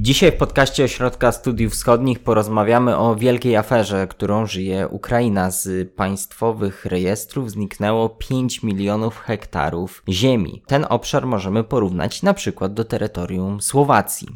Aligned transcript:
Dzisiaj 0.00 0.32
w 0.32 0.36
podcaście 0.36 0.84
Ośrodka 0.84 1.32
Studiów 1.32 1.72
Wschodnich 1.72 2.18
porozmawiamy 2.18 2.96
o 2.96 3.16
wielkiej 3.16 3.56
aferze, 3.56 4.06
którą 4.06 4.46
żyje 4.46 4.88
Ukraina. 4.88 5.50
Z 5.50 5.92
państwowych 5.92 6.84
rejestrów 6.84 7.50
zniknęło 7.50 8.08
5 8.08 8.62
milionów 8.62 9.18
hektarów 9.18 10.02
ziemi. 10.08 10.62
Ten 10.66 10.86
obszar 10.88 11.26
możemy 11.26 11.64
porównać 11.64 12.22
na 12.22 12.34
przykład 12.34 12.74
do 12.74 12.84
terytorium 12.84 13.60
Słowacji. 13.60 14.28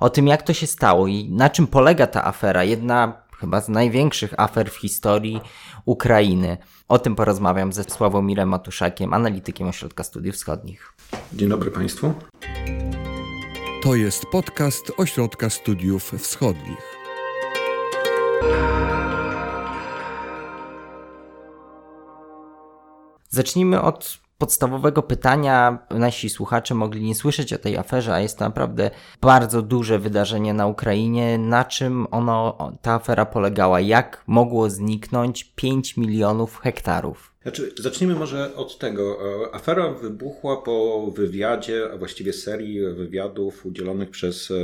O 0.00 0.10
tym, 0.10 0.26
jak 0.26 0.42
to 0.42 0.52
się 0.52 0.66
stało 0.66 1.06
i 1.06 1.30
na 1.30 1.50
czym 1.50 1.66
polega 1.66 2.06
ta 2.06 2.24
afera, 2.24 2.64
jedna 2.64 3.12
chyba 3.38 3.60
z 3.60 3.68
największych 3.68 4.40
afer 4.40 4.70
w 4.70 4.76
historii 4.76 5.40
Ukrainy. 5.84 6.56
O 6.88 6.98
tym 6.98 7.16
porozmawiam 7.16 7.72
ze 7.72 7.84
Sławomirem 7.84 8.48
Matuszakiem, 8.48 9.14
analitykiem 9.14 9.68
Ośrodka 9.68 10.04
Studiów 10.04 10.34
Wschodnich. 10.34 10.92
Dzień 11.32 11.48
dobry 11.48 11.70
Państwu. 11.70 12.14
To 13.84 13.94
jest 13.94 14.26
podcast 14.26 14.92
Ośrodka 14.96 15.50
Studiów 15.50 16.12
Wschodnich. 16.18 16.96
Zacznijmy 23.28 23.82
od 23.82 24.18
podstawowego 24.38 25.02
pytania. 25.02 25.78
Nasi 25.90 26.30
słuchacze 26.30 26.74
mogli 26.74 27.02
nie 27.02 27.14
słyszeć 27.14 27.52
o 27.52 27.58
tej 27.58 27.76
aferze, 27.76 28.14
a 28.14 28.20
jest 28.20 28.38
to 28.38 28.44
naprawdę 28.44 28.90
bardzo 29.20 29.62
duże 29.62 29.98
wydarzenie 29.98 30.54
na 30.54 30.66
Ukrainie. 30.66 31.38
Na 31.38 31.64
czym 31.64 32.06
ono, 32.10 32.58
ta 32.82 32.94
afera 32.94 33.26
polegała? 33.26 33.80
Jak 33.80 34.24
mogło 34.26 34.70
zniknąć 34.70 35.44
5 35.44 35.96
milionów 35.96 36.58
hektarów? 36.58 37.33
Znaczy, 37.44 37.72
zacznijmy 37.78 38.14
może 38.14 38.56
od 38.56 38.78
tego. 38.78 39.18
E, 39.46 39.54
afera 39.54 39.90
wybuchła 39.90 40.56
po 40.56 41.10
wywiadzie, 41.16 41.90
a 41.92 41.96
właściwie 41.96 42.32
serii 42.32 42.80
wywiadów 42.80 43.66
udzielonych 43.66 44.10
przez 44.10 44.50
e, 44.50 44.54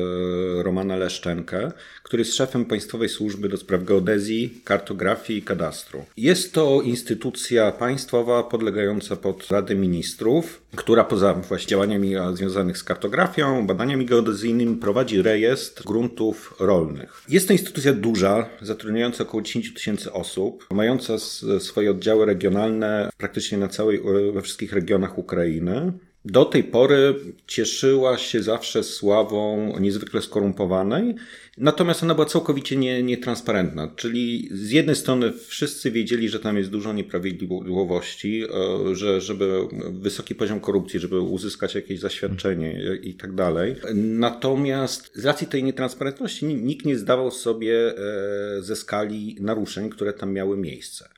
Romana 0.63 0.97
Leszczenkę, 0.97 1.73
który 2.03 2.21
jest 2.21 2.37
szefem 2.37 2.65
Państwowej 2.65 3.09
Służby 3.09 3.49
do 3.49 3.57
Spraw 3.57 3.85
Geodezji, 3.85 4.61
Kartografii 4.65 5.39
i 5.39 5.43
Kadastru. 5.43 6.05
Jest 6.17 6.53
to 6.53 6.83
instytucja 6.83 7.73
państwowa 7.73 8.43
podlegająca 8.43 9.17
pod 9.17 9.51
Radę 9.51 9.75
Ministrów, 9.75 10.63
która 10.77 11.05
poza 11.05 11.35
właśnie 11.35 11.69
działaniami 11.69 12.15
związanymi 12.35 12.75
z 12.75 12.85
kartografią, 12.85 13.67
badaniami 13.67 14.07
geodezyjnymi 14.07 14.77
prowadzi 14.77 15.23
rejestr 15.23 15.85
gruntów 15.85 16.55
rolnych. 16.61 17.23
Jest 17.29 17.47
to 17.49 17.53
instytucja 17.53 17.93
duża, 17.93 18.49
zatrudniająca 18.63 19.25
około 19.25 19.43
10 19.43 19.75
tysięcy 19.75 20.13
osób, 20.13 20.67
mająca 20.71 21.19
swoje 21.59 21.91
oddziały 21.91 22.27
regionalne 22.27 22.70
praktycznie 23.17 23.59
na 23.59 23.69
całej, 23.69 24.01
we 24.33 24.43
wszystkich 24.43 24.73
regionach 24.73 25.19
Ukrainy. 25.19 25.93
Do 26.25 26.45
tej 26.45 26.65
pory 26.65 27.15
cieszyła 27.47 28.19
się 28.19 28.43
zawsze 28.43 28.83
sławą 28.83 29.73
niezwykle 29.79 30.23
skorumpowanej, 30.23 31.15
natomiast 31.59 32.03
ona 32.03 32.15
była 32.15 32.27
całkowicie 32.27 32.77
nie, 32.77 33.03
nietransparentna. 33.03 33.93
Czyli 33.97 34.49
z 34.53 34.71
jednej 34.71 34.97
strony 34.97 35.33
wszyscy 35.47 35.91
wiedzieli, 35.91 36.29
że 36.29 36.41
tam 36.41 36.57
jest 36.57 36.71
dużo 36.71 36.93
nieprawidłowości, 36.93 38.45
e, 38.45 38.95
że 38.95 39.21
żeby 39.21 39.53
wysoki 39.91 40.35
poziom 40.35 40.61
korupcji, 40.61 41.01
żeby 41.01 41.21
uzyskać 41.21 41.75
jakieś 41.75 42.01
zaświadczenie 42.01 42.83
i 43.03 43.15
tak 43.15 43.35
dalej. 43.35 43.77
Natomiast 43.95 45.11
z 45.15 45.25
racji 45.25 45.47
tej 45.47 45.65
nietransparentności 45.65 46.47
nikt 46.47 46.87
nie 46.87 46.99
zdawał 46.99 47.31
sobie 47.31 47.95
e, 47.99 48.63
ze 48.63 48.77
skali 48.77 49.37
naruszeń, 49.41 49.91
które 49.91 50.13
tam 50.13 50.33
miały 50.33 50.57
miejsce. 50.57 51.09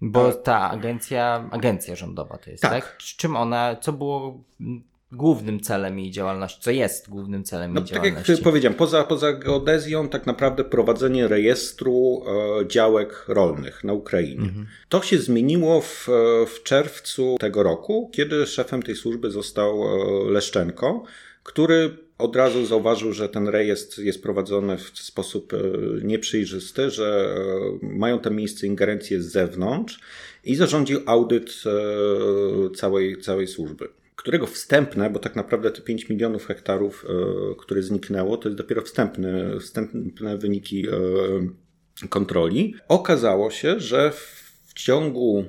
Bo 0.00 0.32
ta 0.32 0.70
agencja, 0.70 1.48
agencja 1.50 1.96
rządowa 1.96 2.38
to 2.38 2.50
jest, 2.50 2.62
tak? 2.62 2.72
tak? 2.72 2.96
Czym 2.96 3.36
ona, 3.36 3.76
co 3.76 3.92
było 3.92 4.44
głównym 5.12 5.60
celem 5.60 5.98
jej 5.98 6.10
działalności, 6.10 6.62
co 6.62 6.70
jest 6.70 7.10
głównym 7.10 7.44
celem 7.44 7.74
no, 7.74 7.80
jej 7.80 7.88
działalności? 7.88 8.26
Tak 8.26 8.36
jak 8.36 8.44
powiedziałem, 8.44 8.78
poza, 8.78 9.04
poza 9.04 9.32
geodezją 9.32 10.08
tak 10.08 10.26
naprawdę 10.26 10.64
prowadzenie 10.64 11.28
rejestru 11.28 12.22
e, 12.60 12.68
działek 12.68 13.24
rolnych 13.28 13.84
na 13.84 13.92
Ukrainie. 13.92 14.48
Mhm. 14.48 14.66
To 14.88 15.02
się 15.02 15.18
zmieniło 15.18 15.80
w, 15.80 16.08
w 16.46 16.62
czerwcu 16.62 17.36
tego 17.40 17.62
roku, 17.62 18.10
kiedy 18.12 18.46
szefem 18.46 18.82
tej 18.82 18.96
służby 18.96 19.30
został 19.30 19.82
e, 19.82 20.30
Leszczenko, 20.30 21.02
który 21.42 22.09
od 22.20 22.36
razu 22.36 22.66
zauważył, 22.66 23.12
że 23.12 23.28
ten 23.28 23.48
rejestr 23.48 24.00
jest 24.00 24.22
prowadzony 24.22 24.76
w 24.76 24.98
sposób 24.98 25.52
e, 25.52 25.58
nieprzejrzysty, 26.04 26.90
że 26.90 27.34
e, 27.82 27.86
mają 27.86 28.18
tam 28.18 28.36
miejsce 28.36 28.66
ingerencje 28.66 29.22
z 29.22 29.32
zewnątrz 29.32 30.00
i 30.44 30.56
zarządził 30.56 31.00
audyt 31.06 31.50
e, 31.66 32.74
całej, 32.74 33.20
całej 33.20 33.48
służby 33.48 33.88
którego 34.16 34.46
wstępne, 34.46 35.10
bo 35.10 35.18
tak 35.18 35.36
naprawdę 35.36 35.70
te 35.70 35.80
5 35.80 36.08
milionów 36.08 36.46
hektarów, 36.46 37.06
które 37.58 37.82
zniknęło, 37.82 38.36
to 38.36 38.48
jest 38.48 38.58
dopiero 38.58 38.82
wstępne, 38.82 39.60
wstępne 39.60 40.38
wyniki 40.38 40.86
kontroli. 42.08 42.74
Okazało 42.88 43.50
się, 43.50 43.80
że 43.80 44.12
w 44.66 44.74
ciągu 44.74 45.44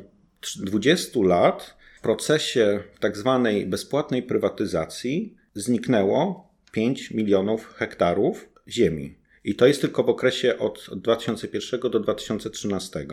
20 0.60 1.20
lat 1.24 1.78
w 1.98 2.02
procesie 2.02 2.84
tak 3.00 3.18
zwanej 3.18 3.66
bezpłatnej 3.66 4.24
prywatyzacji 4.24 5.36
zniknęło 5.54 6.51
5 6.72 7.12
milionów 7.12 7.74
hektarów 7.74 8.50
ziemi. 8.68 9.16
I 9.44 9.56
to 9.56 9.68
jest 9.68 9.82
tylko 9.82 10.04
w 10.04 10.10
okresie 10.10 10.58
od 10.58 10.90
2001 10.96 11.92
do 11.92 12.00
2013. 12.00 13.06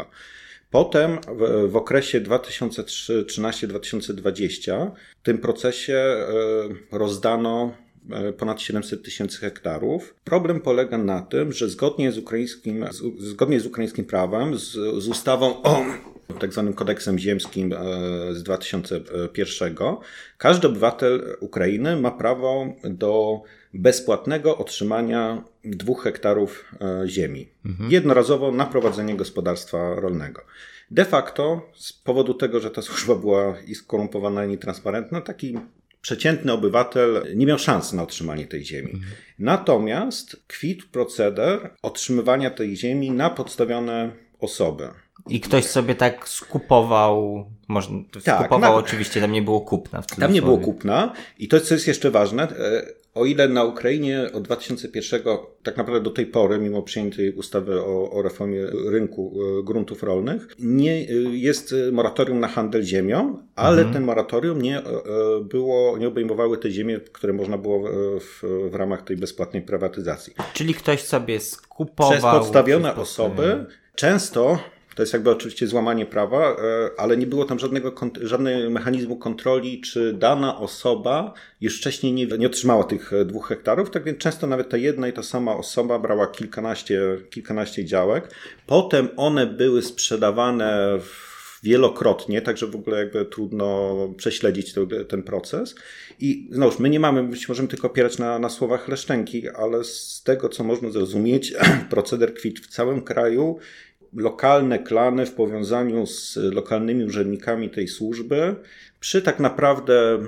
Potem 0.70 1.18
w, 1.28 1.70
w 1.70 1.76
okresie 1.76 2.20
2013-2020 2.20 4.90
w 5.20 5.22
tym 5.22 5.38
procesie 5.38 5.94
e, 5.94 6.26
rozdano 6.92 7.76
ponad 8.38 8.60
700 8.60 9.02
tysięcy 9.02 9.38
hektarów. 9.38 10.14
Problem 10.24 10.60
polega 10.60 10.98
na 10.98 11.22
tym, 11.22 11.52
że 11.52 11.68
zgodnie 11.68 12.12
z 12.12 12.18
ukraińskim, 12.18 12.84
zgodnie 13.18 13.60
z 13.60 13.66
ukraińskim 13.66 14.04
prawem, 14.04 14.58
z, 14.58 14.72
z 15.02 15.08
ustawą 15.08 15.62
o 15.62 15.84
tak 16.40 16.52
zwanym 16.52 16.72
kodeksem 16.72 17.18
ziemskim 17.18 17.72
e, 17.72 17.76
z 18.34 18.42
2001, 18.42 19.76
każdy 20.38 20.68
obywatel 20.68 21.36
Ukrainy 21.40 21.96
ma 21.96 22.10
prawo 22.10 22.66
do 22.84 23.42
bezpłatnego 23.74 24.58
otrzymania 24.58 25.44
dwóch 25.64 26.02
hektarów 26.02 26.64
e, 26.80 27.08
ziemi. 27.08 27.48
Mhm. 27.66 27.90
Jednorazowo 27.90 28.52
na 28.52 28.66
prowadzenie 28.66 29.16
gospodarstwa 29.16 29.94
rolnego. 29.94 30.42
De 30.90 31.04
facto, 31.04 31.70
z 31.74 31.92
powodu 31.92 32.34
tego, 32.34 32.60
że 32.60 32.70
ta 32.70 32.82
służba 32.82 33.14
była 33.14 33.54
i 33.66 33.74
skorumpowana, 33.74 34.44
i 34.44 34.48
nietransparentna, 34.48 35.20
taki 35.20 35.58
przeciętny 36.08 36.52
obywatel 36.52 37.26
nie 37.34 37.46
miał 37.46 37.58
szans 37.58 37.92
na 37.92 38.02
otrzymanie 38.02 38.46
tej 38.46 38.64
ziemi. 38.64 38.92
Mhm. 38.94 39.12
Natomiast 39.38 40.42
kwit 40.46 40.84
proceder 40.84 41.70
otrzymywania 41.82 42.50
tej 42.50 42.76
ziemi 42.76 43.10
na 43.10 43.30
podstawione 43.30 44.10
osoby. 44.38 44.88
I 45.28 45.40
ktoś 45.40 45.64
sobie 45.64 45.94
tak 45.94 46.28
skupował, 46.28 47.46
może 47.68 47.88
tak, 48.24 48.40
skupował 48.40 48.72
na... 48.72 48.78
oczywiście, 48.78 49.20
tam 49.20 49.32
nie 49.32 49.42
było 49.42 49.60
kupna. 49.60 50.02
W 50.02 50.06
tam 50.06 50.32
nie 50.32 50.42
było 50.42 50.58
kupna 50.58 51.12
i 51.38 51.48
to, 51.48 51.60
co 51.60 51.74
jest 51.74 51.88
jeszcze 51.88 52.10
ważne, 52.10 52.42
e, 52.42 52.82
o 53.14 53.24
ile 53.24 53.48
na 53.48 53.64
Ukrainie 53.64 54.30
od 54.32 54.42
2001, 54.42 55.22
tak 55.62 55.76
naprawdę 55.76 56.00
do 56.00 56.10
tej 56.10 56.26
pory, 56.26 56.58
mimo 56.58 56.82
przyjętej 56.82 57.32
ustawy 57.32 57.80
o, 57.80 58.10
o 58.10 58.22
reformie 58.22 58.66
rynku 58.90 59.34
e, 59.60 59.62
gruntów 59.62 60.02
rolnych, 60.02 60.48
nie 60.58 60.92
e, 60.92 61.04
jest 61.30 61.74
moratorium 61.92 62.40
na 62.40 62.48
handel 62.48 62.82
ziemią, 62.82 63.42
ale 63.56 63.76
mhm. 63.76 63.94
ten 63.94 64.04
moratorium 64.04 64.62
nie 64.62 64.82
było, 65.42 65.98
nie 65.98 66.08
obejmowały 66.08 66.58
te 66.58 66.70
ziemie, 66.70 67.00
które 67.00 67.32
można 67.32 67.58
było 67.58 67.88
w, 68.20 68.42
w 68.70 68.74
ramach 68.74 69.02
tej 69.02 69.16
bezpłatnej 69.16 69.62
prywatyzacji. 69.62 70.34
Czyli 70.52 70.74
ktoś 70.74 71.02
sobie 71.02 71.40
skupował. 71.40 72.12
Przez 72.12 72.22
podstawione 72.22 72.96
osoby, 72.96 73.66
często 73.94 74.58
to 74.98 75.02
jest 75.02 75.12
jakby 75.12 75.30
oczywiście 75.30 75.66
złamanie 75.66 76.06
prawa, 76.06 76.50
e, 76.50 76.56
ale 76.96 77.16
nie 77.16 77.26
było 77.26 77.44
tam 77.44 77.58
żadnego, 77.58 77.94
żadnego 78.22 78.70
mechanizmu 78.70 79.16
kontroli, 79.16 79.80
czy 79.80 80.12
dana 80.12 80.58
osoba 80.58 81.34
już 81.60 81.78
wcześniej 81.78 82.12
nie, 82.12 82.26
nie 82.26 82.46
otrzymała 82.46 82.84
tych 82.84 83.12
e, 83.12 83.24
dwóch 83.24 83.48
hektarów, 83.48 83.90
tak 83.90 84.04
więc 84.04 84.18
często 84.18 84.46
nawet 84.46 84.68
ta 84.68 84.76
jedna 84.76 85.08
i 85.08 85.12
ta 85.12 85.22
sama 85.22 85.56
osoba 85.56 85.98
brała 85.98 86.26
kilkanaście, 86.26 87.00
kilkanaście 87.30 87.84
działek. 87.84 88.30
Potem 88.66 89.08
one 89.16 89.46
były 89.46 89.82
sprzedawane 89.82 90.98
wielokrotnie, 91.62 92.42
także 92.42 92.66
w 92.66 92.74
ogóle 92.74 92.98
jakby 92.98 93.24
trudno 93.24 93.96
prześledzić 94.16 94.72
to, 94.72 94.86
ten 95.08 95.22
proces. 95.22 95.74
I 96.20 96.48
znowuż, 96.50 96.78
my 96.78 96.90
nie 96.90 97.00
mamy, 97.00 97.22
być 97.22 97.48
możemy 97.48 97.68
tylko 97.68 97.86
opierać 97.86 98.18
na, 98.18 98.38
na 98.38 98.48
słowach 98.48 98.88
Leszczęki, 98.88 99.48
ale 99.48 99.84
z 99.84 100.22
tego, 100.24 100.48
co 100.48 100.64
można 100.64 100.90
zrozumieć, 100.90 101.54
proceder 101.90 102.34
kwit 102.34 102.60
w 102.60 102.66
całym 102.66 103.02
kraju 103.02 103.58
lokalne 104.12 104.78
klany 104.78 105.26
w 105.26 105.34
powiązaniu 105.34 106.06
z 106.06 106.36
lokalnymi 106.36 107.04
urzędnikami 107.04 107.70
tej 107.70 107.88
służby, 107.88 108.56
przy 109.00 109.22
tak 109.22 109.40
naprawdę 109.40 110.18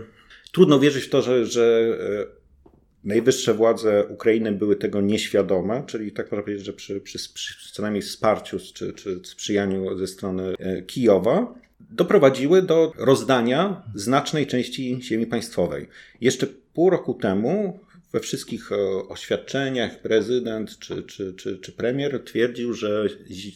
trudno 0.53 0.79
wierzyć 0.81 1.05
w 1.05 1.11
to, 1.11 1.23
że, 1.23 1.47
że 1.47 1.97
e, 2.00 2.41
najwyższe 3.05 3.55
władze 3.55 4.06
Ukrainy 4.09 4.53
były 4.53 4.77
tego 4.77 5.00
nieświadome, 5.00 5.82
czyli 5.87 6.12
tak 6.12 6.31
można 6.31 6.43
powiedzieć, 6.43 6.67
że 6.67 6.73
przy, 6.73 7.00
przy, 7.00 7.19
przy 7.35 7.73
co 7.73 7.82
najmniej 7.82 8.03
wsparciu 8.03 8.59
czy, 8.75 8.93
czy 8.93 9.21
sprzyjaniu 9.25 9.99
ze 9.99 10.06
strony 10.06 10.55
e, 10.59 10.82
Kijowa, 10.82 11.55
doprowadziły 11.91 12.62
do 12.62 12.93
rozdania 12.97 13.82
znacznej 13.94 14.47
części 14.47 14.99
ziemi 15.03 15.27
państwowej. 15.27 15.88
Jeszcze 16.21 16.47
pół 16.75 16.91
roku 16.91 17.15
temu 17.15 17.81
we 18.12 18.20
wszystkich 18.20 18.70
oświadczeniach 19.08 20.02
prezydent 20.02 20.78
czy, 20.78 21.02
czy, 21.02 21.34
czy, 21.34 21.58
czy 21.58 21.72
premier 21.72 22.24
twierdził, 22.24 22.74
że 22.74 23.06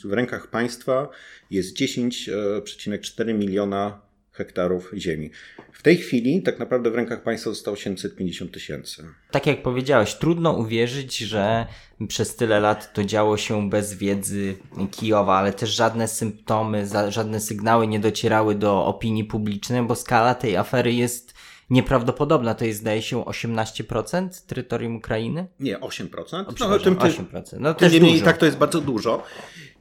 w 0.04 0.12
rękach 0.12 0.50
państwa 0.50 1.08
jest 1.50 1.76
10,4 1.76 3.34
miliona 3.34 4.00
hektarów 4.34 4.92
ziemi. 4.96 5.30
W 5.72 5.82
tej 5.82 5.96
chwili 5.96 6.42
tak 6.42 6.58
naprawdę 6.58 6.90
w 6.90 6.94
rękach 6.94 7.22
państwa 7.22 7.50
zostało 7.50 7.76
750 7.76 8.52
tysięcy. 8.52 9.04
Tak 9.30 9.46
jak 9.46 9.62
powiedziałeś, 9.62 10.14
trudno 10.14 10.52
uwierzyć, 10.52 11.18
że 11.18 11.66
przez 12.08 12.36
tyle 12.36 12.60
lat 12.60 12.92
to 12.92 13.04
działo 13.04 13.36
się 13.36 13.70
bez 13.70 13.94
wiedzy 13.94 14.54
Kijowa, 14.90 15.36
ale 15.36 15.52
też 15.52 15.70
żadne 15.70 16.08
symptomy, 16.08 16.86
żadne 17.08 17.40
sygnały 17.40 17.86
nie 17.86 18.00
docierały 18.00 18.54
do 18.54 18.86
opinii 18.86 19.24
publicznej, 19.24 19.82
bo 19.82 19.94
skala 19.94 20.34
tej 20.34 20.56
afery 20.56 20.92
jest 20.92 21.33
nieprawdopodobna. 21.70 22.54
To 22.54 22.64
jest, 22.64 22.80
zdaje 22.80 23.02
się, 23.02 23.16
18% 23.16 24.46
terytorium 24.46 24.96
Ukrainy? 24.96 25.46
Nie, 25.60 25.78
8%. 25.78 26.64
O, 26.64 26.68
no, 26.68 26.78
tym, 26.78 26.96
8%. 26.96 27.56
No, 27.60 27.74
tym 27.74 27.92
niemniej 27.92 28.22
tak 28.22 28.38
to 28.38 28.46
jest 28.46 28.58
bardzo 28.58 28.80
dużo. 28.80 29.22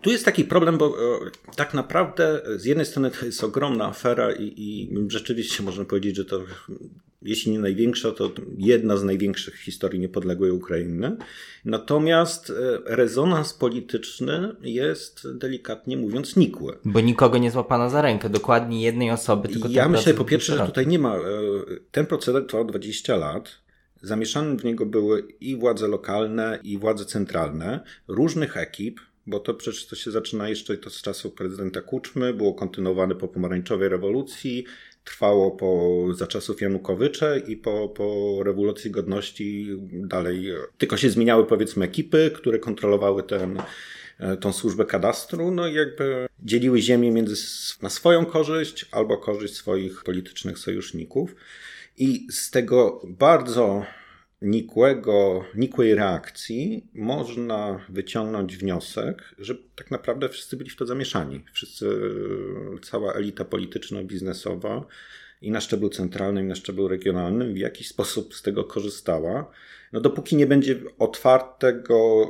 Tu 0.02 0.10
jest 0.10 0.26
taki 0.26 0.44
problem, 0.44 0.78
bo 0.78 0.88
e, 0.88 1.20
tak 1.56 1.74
naprawdę 1.74 2.42
z 2.56 2.66
jednej 2.66 2.86
strony 2.86 3.12
to 3.12 3.26
jest 3.26 3.44
ogromna 3.44 3.86
afera 3.86 4.32
i, 4.32 4.54
i 4.58 4.90
rzeczywiście 5.08 5.64
można 5.64 5.86
powiedzieć, 5.86 6.16
że 6.16 6.26
to 6.26 6.40
jeśli 7.26 7.52
nie 7.52 7.60
największa, 7.60 8.12
to 8.12 8.32
jedna 8.58 8.98
z 8.98 9.04
największych 9.04 9.56
w 9.56 9.64
historii 9.64 10.00
niepodległej 10.00 10.52
Ukrainy. 10.52 11.18
Natomiast 11.66 12.50
e, 12.50 12.54
rezonans 12.86 13.54
polityczny 13.54 14.56
jest 14.62 15.38
delikatnie 15.38 15.98
mówiąc 15.98 16.36
nikły. 16.36 16.78
Bo 16.86 17.02
nikogo 17.02 17.38
nie 17.38 17.52
złapano 17.52 17.90
za 17.90 18.02
rękę, 18.02 18.30
dokładnie 18.30 18.82
jednej 18.82 19.12
osoby. 19.12 19.50
Tylko 19.50 19.68
ja 19.72 19.90
myślę 19.90 20.14
po 20.14 20.26
pierwsze, 20.26 20.58
że 20.58 20.66
tutaj 20.66 20.88
nie 20.88 21.00
ma. 21.00 21.16
E, 21.16 21.22
ten 21.92 22.06
proceder 22.06 22.48
trwał 22.48 22.66
20 22.66 23.16
lat. 23.16 23.64
Zamieszane 24.02 24.58
w 24.58 24.64
niego 24.64 24.86
były 24.86 25.22
i 25.42 25.56
władze 25.56 25.88
lokalne, 25.88 26.60
i 26.64 26.78
władze 26.78 27.06
centralne, 27.06 27.80
różnych 28.08 28.58
ekip, 28.58 29.00
bo 29.28 29.40
to 29.40 29.54
przecież 29.54 29.88
to 29.88 29.96
się 29.96 30.12
zaczyna 30.12 30.50
jeszcze 30.50 30.78
to 30.78 30.90
z 30.90 31.02
czasów 31.02 31.34
prezydenta 31.34 31.82
Kuczmy, 31.82 32.34
było 32.34 32.54
kontynuowane 32.54 33.16
po 33.16 33.28
pomarańczowej 33.28 33.90
rewolucji, 33.90 34.66
trwało 35.04 35.52
po, 35.52 36.06
za 36.14 36.28
czasów 36.28 36.62
Janukowycze 36.62 37.42
i 37.48 37.58
po, 37.58 37.90
po 37.90 38.38
rewolucji 38.44 38.92
godności 38.92 39.78
dalej. 39.92 40.54
Tylko 40.78 40.98
się 40.98 41.10
zmieniały 41.10 41.46
powiedzmy 41.46 41.86
ekipy, 41.86 42.32
które 42.36 42.60
kontrolowały 42.60 43.24
ten, 43.24 43.62
e, 44.20 44.38
tą 44.38 44.54
służbę 44.54 44.86
kadastru, 44.86 45.52
no 45.52 45.68
i 45.68 45.74
jakby 45.74 46.28
dzieliły 46.44 46.82
ziemię 46.82 47.12
między 47.12 47.36
na 47.82 47.90
swoją 47.90 48.26
korzyść 48.26 48.86
albo 48.92 49.18
korzyść 49.18 49.56
swoich 49.56 50.04
politycznych 50.04 50.60
sojuszników. 50.60 51.36
I 51.98 52.28
z 52.32 52.52
tego 52.52 53.02
bardzo 53.08 53.86
nikłego, 54.44 55.46
nikłej 55.56 55.96
reakcji 55.96 56.88
można 56.94 57.86
wyciągnąć 57.90 58.58
wniosek, 58.58 59.36
że 59.40 59.56
tak 59.76 59.92
naprawdę 59.92 60.30
wszyscy 60.30 60.58
byli 60.58 60.70
w 60.70 60.76
to 60.76 60.86
zamieszani. 60.86 61.44
Wszyscy, 61.54 61.90
cała 62.82 63.14
elita 63.14 63.46
polityczno-biznesowa 63.46 64.86
i 65.42 65.52
na 65.52 65.62
szczeblu 65.62 65.90
centralnym, 65.90 66.46
i 66.46 66.48
na 66.48 66.56
szczeblu 66.56 66.88
regionalnym 66.88 67.54
w 67.54 67.58
jakiś 67.58 67.88
sposób 67.88 68.36
z 68.36 68.42
tego 68.42 68.64
korzystała. 68.64 69.52
No 69.94 70.00
dopóki 70.00 70.36
nie 70.36 70.48
będzie 70.48 70.76
otwartego. 71.00 72.30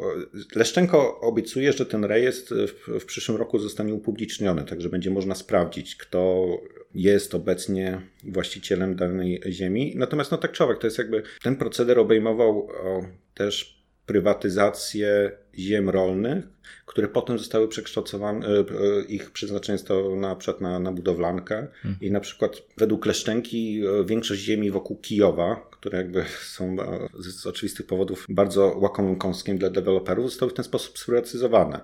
Leszczenko 0.56 1.20
obiecuje, 1.20 1.74
że 1.74 1.86
ten 1.86 2.06
rejestr 2.06 2.56
w, 2.68 3.00
w 3.00 3.06
przyszłym 3.06 3.38
roku 3.38 3.60
zostanie 3.60 3.94
upubliczniony, 3.94 4.64
także 4.64 4.90
będzie 4.90 5.12
można 5.12 5.36
sprawdzić, 5.36 5.96
kto 5.96 6.48
jest 6.96 7.36
obecnie 7.36 8.02
właścicielem 8.24 8.96
danej 8.96 9.42
ziemi. 9.50 9.94
Natomiast 9.96 10.32
no 10.32 10.38
tak 10.38 10.52
człowiek, 10.52 10.80
to 10.80 10.88
jest 10.88 10.98
jakby 10.98 11.24
ten 11.44 11.56
proceder 11.56 12.00
obejmował 12.00 12.68
o, 12.68 13.06
też 13.34 13.84
prywatyzację 14.06 15.32
ziem 15.60 15.90
rolnych, 15.90 16.46
które 16.86 17.08
potem 17.08 17.38
zostały 17.38 17.68
przekształcowane, 17.68 18.48
e, 18.48 18.60
e, 18.60 19.04
ich 19.08 19.32
przeznaczenie 19.32 19.80
to 19.80 20.16
na 20.16 20.36
przykład 20.36 20.62
na, 20.62 20.80
na 20.80 20.92
budowlankę 20.92 21.68
hmm. 21.74 22.00
i 22.02 22.12
na 22.12 22.20
przykład 22.20 22.62
według 22.78 23.06
Leszczenki 23.06 23.82
e, 23.86 24.06
większość 24.06 24.42
ziemi 24.42 24.72
wokół 24.72 24.98
Kijowa, 24.98 25.70
które 25.72 25.98
jakby 25.98 26.26
są 26.56 26.76
z 27.20 27.48
oczywistych 27.48 27.88
powodów 27.88 28.26
bardzo 28.30 28.78
łakomym 28.78 29.16
kąskiem 29.16 29.58
dla 29.58 29.70
deweloperów, 29.70 30.30
zostały 30.30 30.52
w 30.52 30.56
ten 30.56 30.66
sposób 30.66 31.00
sprywatyzowane. 31.00 31.80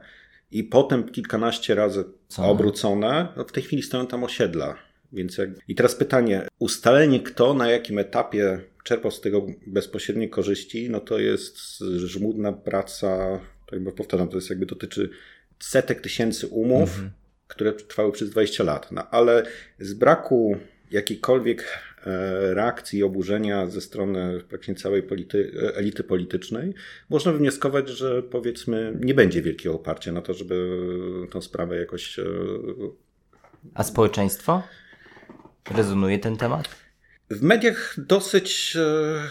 I 0.52 0.64
potem 0.64 1.10
kilkanaście 1.10 1.76
razy 1.76 2.04
Co? 2.28 2.46
obrócone, 2.46 3.28
no 3.38 3.44
w 3.44 3.52
tej 3.52 3.64
chwili 3.64 3.84
stoją 3.84 4.08
tam 4.08 4.24
osiedla. 4.24 4.89
Więc 5.14 5.38
jak... 5.38 5.50
I 5.68 5.76
teraz 5.76 5.96
pytanie, 5.96 6.48
ustalenie 6.60 7.20
kto 7.20 7.54
na 7.54 7.70
jakim 7.70 8.00
etapie 8.00 8.60
czerpał 8.84 9.12
z 9.12 9.22
tego 9.22 9.48
bezpośrednie 9.68 10.30
korzyści, 10.30 10.90
no 10.90 11.00
to 11.00 11.20
jest 11.20 11.78
żmudna 11.98 12.54
praca, 12.54 13.40
tak 13.66 13.72
jakby 13.72 13.92
powtarzam, 13.92 14.28
to 14.28 14.38
jest 14.38 14.50
jakby 14.50 14.66
dotyczy 14.66 15.10
setek 15.60 16.02
tysięcy 16.02 16.48
umów, 16.48 16.90
mhm. 16.90 17.12
które 17.48 17.74
trwały 17.74 18.12
przez 18.12 18.30
20 18.30 18.64
lat. 18.64 18.92
No 18.92 19.10
ale 19.10 19.44
z 19.80 19.94
braku 19.94 20.58
jakiejkolwiek 20.92 21.62
e, 22.06 22.54
reakcji 22.54 23.00
i 23.00 23.04
oburzenia 23.04 23.68
ze 23.68 23.82
strony 23.82 24.44
praktycznie 24.50 24.76
całej 24.76 25.04
polity, 25.04 25.52
elity 25.76 26.04
politycznej, 26.04 26.74
można 27.10 27.32
wnioskować, 27.32 27.90
że 27.90 28.24
powiedzmy 28.24 28.98
nie 29.00 29.14
będzie 29.14 29.42
wielkiego 29.42 29.76
oparcia 29.76 30.12
na 30.12 30.22
to, 30.22 30.34
żeby 30.34 30.80
tą 31.32 31.42
sprawę 31.42 31.80
jakoś. 31.80 32.20
E, 32.20 32.24
A 33.74 33.84
społeczeństwo? 33.84 34.64
Rezonuje 35.76 36.20
ten 36.20 36.38
temat? 36.38 36.70
W 37.30 37.42
mediach 37.42 37.96
dosyć 37.98 38.78
e, 38.80 39.28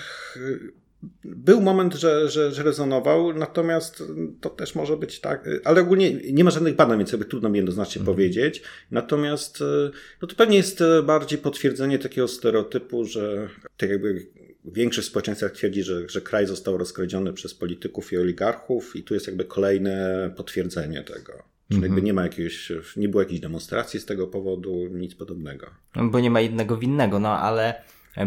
był 1.25 1.61
moment, 1.61 1.95
że, 1.95 2.29
że, 2.31 2.53
że 2.53 2.63
rezonował, 2.63 3.33
natomiast 3.33 4.03
to 4.41 4.51
też 4.51 4.75
może 4.75 4.97
być 4.97 5.21
tak, 5.21 5.49
ale 5.65 5.81
ogólnie 5.81 6.13
nie 6.33 6.45
ma 6.45 6.51
żadnych 6.51 6.77
badań, 6.77 6.99
więc 6.99 7.13
jakby 7.13 7.25
trudno 7.25 7.49
mi 7.49 7.57
jednoznacznie 7.57 8.01
mhm. 8.01 8.17
powiedzieć. 8.17 8.63
Natomiast 8.91 9.61
e, 9.61 9.91
no 10.23 10.29
to 10.29 10.37
pewnie 10.37 10.57
jest 10.57 10.83
bardziej 11.05 11.39
potwierdzenie 11.39 11.99
takiego 11.99 12.29
stereotypu, 12.29 13.05
że 13.05 13.49
tak 13.77 13.91
jakby 13.91 14.27
większość 14.65 15.09
społeczeństwa 15.09 15.49
twierdzi, 15.49 15.83
że, 15.83 16.09
że 16.09 16.21
kraj 16.21 16.47
został 16.47 16.79
rozkradziony 16.79 17.33
przez 17.33 17.55
polityków 17.55 18.13
i 18.13 18.19
oligarchów 18.19 18.97
i 18.97 19.03
tu 19.03 19.15
jest 19.15 19.27
jakby 19.27 19.45
kolejne 19.45 20.31
potwierdzenie 20.37 21.03
tego. 21.03 21.58
Czyli 21.69 21.83
jakby 21.83 21.87
mhm. 21.87 22.05
nie 22.05 22.13
ma 22.15 22.23
jakiegoś, 22.23 22.73
nie 22.97 23.09
było 23.09 23.23
jakiejś 23.23 23.41
demonstracji 23.41 24.01
z 24.01 24.07
tego 24.07 24.27
powodu, 24.27 24.89
nic 24.91 25.15
podobnego. 25.15 25.67
Bo 26.03 26.21
nie 26.21 26.31
ma 26.31 26.41
jednego 26.41 26.77
winnego, 26.77 27.19
no 27.19 27.39
ale 27.39 27.75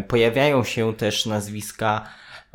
pojawiają 0.08 0.64
się 0.64 0.94
też 0.94 1.26
nazwiska 1.26 2.08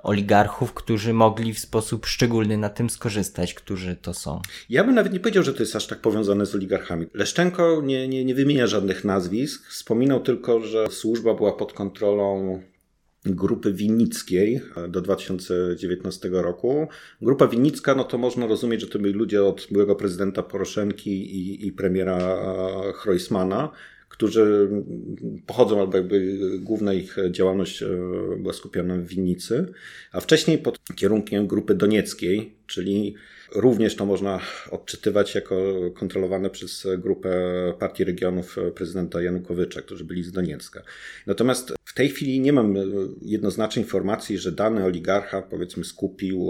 oligarchów, 0.03 0.73
którzy 0.73 1.13
mogli 1.13 1.53
w 1.53 1.59
sposób 1.59 2.05
szczególny 2.05 2.57
na 2.57 2.69
tym 2.69 2.89
skorzystać, 2.89 3.53
którzy 3.53 3.95
to 3.95 4.13
są. 4.13 4.41
Ja 4.69 4.83
bym 4.83 4.95
nawet 4.95 5.13
nie 5.13 5.19
powiedział, 5.19 5.43
że 5.43 5.53
to 5.53 5.59
jest 5.59 5.75
aż 5.75 5.87
tak 5.87 6.01
powiązane 6.01 6.45
z 6.45 6.55
oligarchami. 6.55 7.05
Leszczenko 7.13 7.81
nie, 7.81 8.07
nie, 8.07 8.25
nie 8.25 8.35
wymienia 8.35 8.67
żadnych 8.67 9.03
nazwisk, 9.03 9.67
wspominał 9.67 10.19
tylko, 10.19 10.59
że 10.59 10.87
służba 10.91 11.33
była 11.33 11.53
pod 11.53 11.73
kontrolą 11.73 12.61
grupy 13.35 13.73
winnickiej 13.73 14.61
e, 14.75 14.87
do 14.87 15.01
2019 15.01 16.29
roku. 16.31 16.87
Grupa 17.21 17.47
winnicka, 17.47 17.95
no 17.95 18.03
to 18.03 18.17
można 18.17 18.47
rozumieć, 18.47 18.81
że 18.81 18.87
to 18.87 18.99
byli 18.99 19.13
ludzie 19.13 19.43
od 19.43 19.67
byłego 19.71 19.95
prezydenta 19.95 20.43
Poroszenki 20.43 21.11
i, 21.11 21.67
i 21.67 21.71
premiera 21.71 22.37
Chrojsmana, 22.93 23.71
którzy 24.09 24.69
pochodzą, 25.45 25.79
albo 25.79 25.97
jakby 25.97 26.39
główna 26.59 26.93
ich 26.93 27.17
działalność 27.31 27.83
e, 27.83 27.87
była 28.37 28.53
skupiona 28.53 28.95
w 28.95 29.07
winnicy, 29.07 29.65
a 30.11 30.19
wcześniej 30.19 30.57
pod 30.57 30.79
kierunkiem 30.95 31.47
grupy 31.47 31.75
donieckiej, 31.75 32.55
czyli 32.67 33.15
również 33.55 33.95
to 33.95 34.05
można 34.05 34.39
odczytywać 34.71 35.35
jako 35.35 35.55
kontrolowane 35.95 36.49
przez 36.49 36.87
grupę 36.97 37.29
partii 37.79 38.03
regionów 38.03 38.57
prezydenta 38.75 39.21
Janukowycza, 39.21 39.81
którzy 39.81 40.03
byli 40.03 40.23
z 40.23 40.31
Doniecka. 40.31 40.81
Natomiast 41.27 41.73
tej 41.97 42.09
chwili 42.09 42.39
nie 42.39 42.53
mam 42.53 42.75
jednoznacznej 43.21 43.85
informacji, 43.85 44.37
że 44.37 44.51
dany 44.51 44.83
oligarcha 44.83 45.41
powiedzmy 45.41 45.83
skupił 45.83 46.47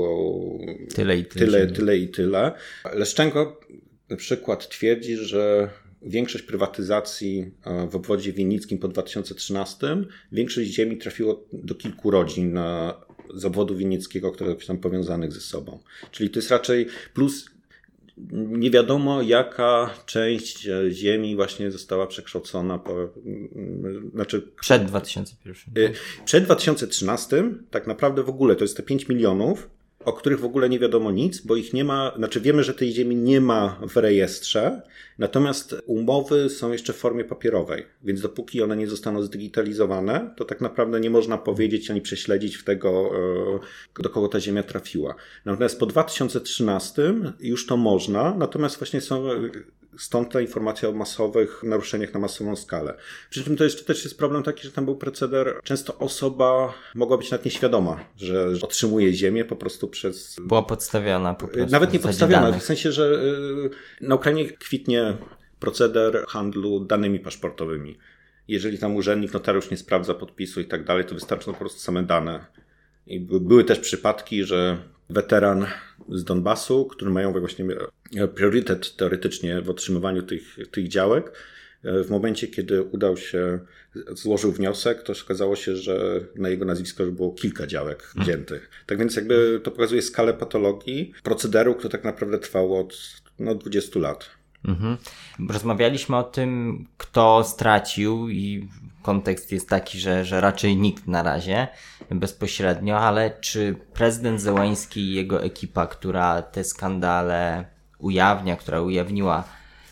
tyle 0.95 1.17
i 1.17 1.25
tyle, 1.25 1.45
tyle, 1.45 1.67
tyle 1.67 1.97
i 1.97 2.07
tyle. 2.07 2.51
Leszczenko 2.93 3.59
na 4.09 4.15
przykład 4.15 4.69
twierdzi, 4.69 5.15
że 5.15 5.69
większość 6.01 6.43
prywatyzacji 6.43 7.51
e, 7.65 7.87
w 7.87 7.95
obwodzie 7.95 8.33
winnickim 8.33 8.77
po 8.77 8.87
2013, 8.87 9.97
większość 10.31 10.69
ziemi 10.69 10.97
trafiło 10.97 11.47
do 11.53 11.75
kilku 11.75 12.11
rodzin 12.11 12.53
na, 12.53 13.01
z 13.35 13.45
obwodu 13.45 13.75
winnickiego, 13.75 14.31
które 14.31 14.55
są 14.59 14.77
powiązanych 14.77 15.33
ze 15.33 15.41
sobą. 15.41 15.79
Czyli 16.11 16.29
to 16.29 16.39
jest 16.39 16.51
raczej 16.51 16.87
plus 17.13 17.56
nie 18.31 18.71
wiadomo, 18.71 19.21
jaka 19.21 19.89
część 20.05 20.67
e, 20.67 20.91
ziemi 20.91 21.35
właśnie 21.35 21.71
została 21.71 22.07
przekształcona 22.07 22.79
po, 22.79 23.09
znaczy, 24.13 24.51
przed 24.59 24.85
2001. 24.85 25.83
E, 25.85 25.89
przed 26.25 26.43
2013 26.43 27.43
tak 27.71 27.87
naprawdę 27.87 28.23
w 28.23 28.29
ogóle 28.29 28.55
to 28.55 28.63
jest 28.63 28.77
te 28.77 28.83
5 28.83 29.09
milionów 29.09 29.69
o 30.07 30.13
których 30.13 30.39
w 30.39 30.45
ogóle 30.45 30.69
nie 30.69 30.79
wiadomo 30.79 31.11
nic, 31.11 31.41
bo 31.41 31.55
ich 31.55 31.73
nie 31.73 31.83
ma, 31.83 32.11
znaczy 32.17 32.41
wiemy, 32.41 32.63
że 32.63 32.73
tej 32.73 32.91
ziemi 32.91 33.15
nie 33.15 33.41
ma 33.41 33.79
w 33.89 33.97
rejestrze, 33.97 34.81
natomiast 35.17 35.75
umowy 35.85 36.49
są 36.49 36.71
jeszcze 36.71 36.93
w 36.93 36.95
formie 36.95 37.23
papierowej, 37.23 37.85
więc 38.03 38.21
dopóki 38.21 38.61
one 38.61 38.77
nie 38.77 38.87
zostaną 38.87 39.21
zdigitalizowane, 39.21 40.33
to 40.37 40.45
tak 40.45 40.61
naprawdę 40.61 40.99
nie 40.99 41.09
można 41.09 41.37
powiedzieć 41.37 41.91
ani 41.91 42.01
prześledzić 42.01 42.55
w 42.55 42.63
tego, 42.63 43.11
e, 43.97 44.03
do 44.03 44.09
kogo 44.09 44.27
ta 44.27 44.39
ziemia 44.39 44.63
trafiła. 44.63 45.15
Natomiast 45.45 45.79
po 45.79 45.85
2013 45.85 47.13
już 47.39 47.65
to 47.65 47.77
można, 47.77 48.35
natomiast 48.37 48.77
właśnie 48.77 49.01
są 49.01 49.23
Stąd 49.97 50.31
ta 50.31 50.41
informacja 50.41 50.89
o 50.89 50.91
masowych 50.91 51.63
naruszeniach 51.63 52.13
na 52.13 52.19
masową 52.19 52.55
skalę. 52.55 52.97
Przy 53.29 53.43
czym 53.43 53.57
to 53.57 53.63
jeszcze 53.63 53.83
też 53.83 54.03
jest 54.03 54.17
problem 54.17 54.43
taki, 54.43 54.63
że 54.63 54.71
tam 54.71 54.85
był 54.85 54.95
proceder, 54.95 55.59
często 55.63 55.97
osoba 55.97 56.73
mogła 56.95 57.17
być 57.17 57.31
nawet 57.31 57.45
nieświadoma, 57.45 58.05
że 58.17 58.47
otrzymuje 58.61 59.13
ziemię 59.13 59.45
po 59.45 59.55
prostu 59.55 59.87
przez... 59.87 60.35
Była 60.41 60.63
podstawiona 60.63 61.33
po 61.33 61.47
prostu. 61.47 61.71
Nawet 61.71 61.93
nie 61.93 61.99
podstawiona, 61.99 62.51
w 62.51 62.63
sensie, 62.63 62.91
że 62.91 63.03
y, 64.01 64.05
na 64.07 64.15
Ukrainie 64.15 64.51
kwitnie 64.51 65.17
proceder 65.59 66.25
handlu 66.27 66.79
danymi 66.79 67.19
paszportowymi. 67.19 67.97
Jeżeli 68.47 68.77
tam 68.77 68.95
urzędnik, 68.95 69.33
notariusz 69.33 69.71
nie 69.71 69.77
sprawdza 69.77 70.13
podpisu 70.13 70.61
i 70.61 70.65
tak 70.65 70.83
dalej, 70.83 71.05
to 71.05 71.15
wystarczą 71.15 71.53
po 71.53 71.59
prostu 71.59 71.79
same 71.79 72.03
dane. 72.03 72.45
I 73.07 73.19
były 73.19 73.63
też 73.63 73.79
przypadki, 73.79 74.43
że 74.43 74.77
weteran 75.09 75.65
z 76.09 76.23
Donbasu, 76.23 76.85
który 76.85 77.11
mają 77.11 77.39
właśnie 77.39 77.65
priorytet 78.35 78.95
teoretycznie 78.95 79.61
w 79.61 79.69
otrzymywaniu 79.69 80.23
tych, 80.23 80.57
tych 80.71 80.87
działek. 80.87 81.31
W 81.83 82.09
momencie, 82.09 82.47
kiedy 82.47 82.83
udał 82.83 83.17
się, 83.17 83.59
złożył 84.11 84.51
wniosek, 84.51 85.03
to 85.03 85.13
okazało 85.25 85.55
się, 85.55 85.75
że 85.75 86.21
na 86.35 86.49
jego 86.49 86.65
nazwisko 86.65 87.03
już 87.03 87.13
było 87.13 87.31
kilka 87.31 87.67
działek 87.67 88.03
hmm. 88.03 88.25
wziętych. 88.25 88.69
Tak 88.85 88.97
więc 88.97 89.15
jakby 89.15 89.61
to 89.63 89.71
pokazuje 89.71 90.01
skalę 90.01 90.33
patologii, 90.33 91.13
procederu, 91.23 91.75
który 91.75 91.89
tak 91.89 92.03
naprawdę 92.03 92.39
trwał 92.39 92.79
od 92.79 93.21
no, 93.39 93.55
20 93.55 93.99
lat. 93.99 94.36
Mhm. 94.67 94.97
Rozmawialiśmy 95.49 96.17
o 96.17 96.23
tym, 96.23 96.85
kto 96.97 97.43
stracił, 97.43 98.29
i 98.29 98.69
kontekst 99.01 99.51
jest 99.51 99.69
taki, 99.69 99.99
że, 99.99 100.25
że 100.25 100.41
raczej 100.41 100.77
nikt 100.77 101.07
na 101.07 101.23
razie 101.23 101.67
bezpośrednio, 102.09 102.99
ale 102.99 103.31
czy 103.41 103.75
prezydent 103.93 104.41
Zełański 104.41 104.99
i 104.99 105.13
jego 105.13 105.43
ekipa, 105.43 105.87
która 105.87 106.41
te 106.41 106.63
skandale 106.63 107.65
ujawnia, 107.99 108.55
która 108.55 108.81
ujawniła 108.81 109.43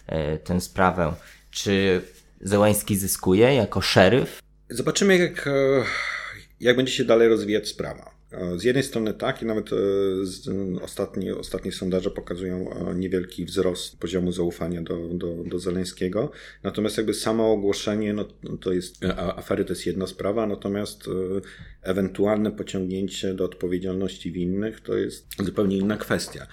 e, 0.07 0.37
tę 0.37 0.61
sprawę, 0.61 1.13
czy 1.51 2.01
Zełański 2.41 2.95
zyskuje 2.95 3.55
jako 3.55 3.81
szeryf? 3.81 4.39
Zobaczymy, 4.69 5.17
jak, 5.17 5.47
e, 5.47 5.51
jak 6.59 6.75
będzie 6.75 6.93
się 6.93 7.05
dalej 7.05 7.29
rozwijać 7.29 7.67
sprawa. 7.67 8.14
Z 8.57 8.63
jednej 8.63 8.83
strony 8.83 9.13
tak, 9.13 9.41
i 9.41 9.45
nawet 9.45 9.69
e, 9.73 9.75
ostatnie, 10.81 11.35
ostatnie 11.35 11.71
sondaże 11.71 12.11
pokazują 12.11 12.69
e, 12.69 12.95
niewielki 12.95 13.45
wzrost 13.45 13.99
poziomu 13.99 14.31
zaufania 14.31 14.81
do, 14.81 15.07
do, 15.07 15.43
do 15.45 15.59
Zeleńskiego. 15.59 16.31
Natomiast 16.63 16.97
jakby 16.97 17.13
samo 17.13 17.51
ogłoszenie, 17.51 18.13
no, 18.13 18.25
to 18.61 18.73
jest, 18.73 19.05
afery 19.17 19.65
to 19.65 19.71
jest 19.71 19.85
jedna 19.85 20.07
sprawa, 20.07 20.47
natomiast 20.47 21.07
e, 21.07 21.11
ewentualne 21.89 22.51
pociągnięcie 22.51 23.33
do 23.33 23.45
odpowiedzialności 23.45 24.31
winnych 24.31 24.81
to 24.81 24.97
jest 24.97 25.27
zupełnie 25.39 25.77
inna 25.77 25.97
kwestia. 25.97 26.47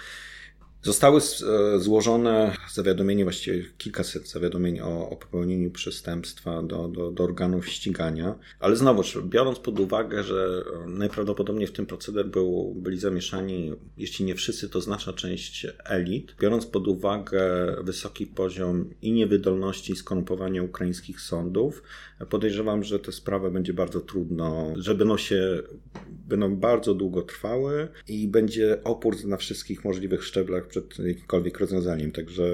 Zostały 0.85 1.21
e, 1.21 1.79
złożone 1.79 2.57
zawiadomienie, 2.73 3.25
właściwie 3.25 3.65
kilkaset 3.79 4.29
zawiadomień 4.29 4.81
o, 4.81 5.11
o 5.11 5.17
popełnieniu 5.17 5.71
przestępstwa 5.71 6.62
do, 6.62 6.89
do, 6.89 7.11
do, 7.11 7.25
organów 7.25 7.69
ścigania, 7.69 8.35
ale 8.61 8.77
znowu, 8.77 9.03
biorąc 9.25 9.59
pod 9.59 9.81
uwagę, 9.81 10.23
że 10.23 10.65
najprawdopodobniej 10.87 11.67
w 11.67 11.73
tym 11.73 11.87
proceder 11.87 12.29
był, 12.29 12.75
byli 12.77 12.99
zamieszani, 12.99 13.73
jeśli 13.97 14.25
nie 14.25 14.35
wszyscy, 14.35 14.69
to 14.69 14.81
znaczna 14.81 15.12
część 15.12 15.67
elit, 15.85 16.35
biorąc 16.41 16.67
pod 16.67 16.89
uwagę 16.89 17.43
wysoki 17.83 18.27
poziom 18.27 18.91
i 19.03 19.12
niewydolności 19.12 19.93
i 19.93 19.97
skorumpowania 19.97 20.62
ukraińskich 20.62 21.21
sądów, 21.21 21.83
podejrzewam, 22.31 22.85
że 22.85 22.99
tę 22.99 23.12
sprawę 23.12 23.51
będzie 23.51 23.73
bardzo 23.73 24.01
trudno, 24.01 24.73
że 24.77 24.95
będą 24.95 25.17
się, 25.17 25.62
będą 26.11 26.57
bardzo 26.57 26.95
długo 26.95 27.23
trwały 27.23 27.89
i 28.09 28.29
będzie 28.29 28.85
opór 28.85 29.25
na 29.25 29.37
wszystkich 29.37 29.85
możliwych 29.85 30.25
szczeblach 30.25 30.72
przed 30.73 30.99
jakimkolwiek 30.99 31.59
rozwiązaniem. 31.61 32.12
Także 32.12 32.45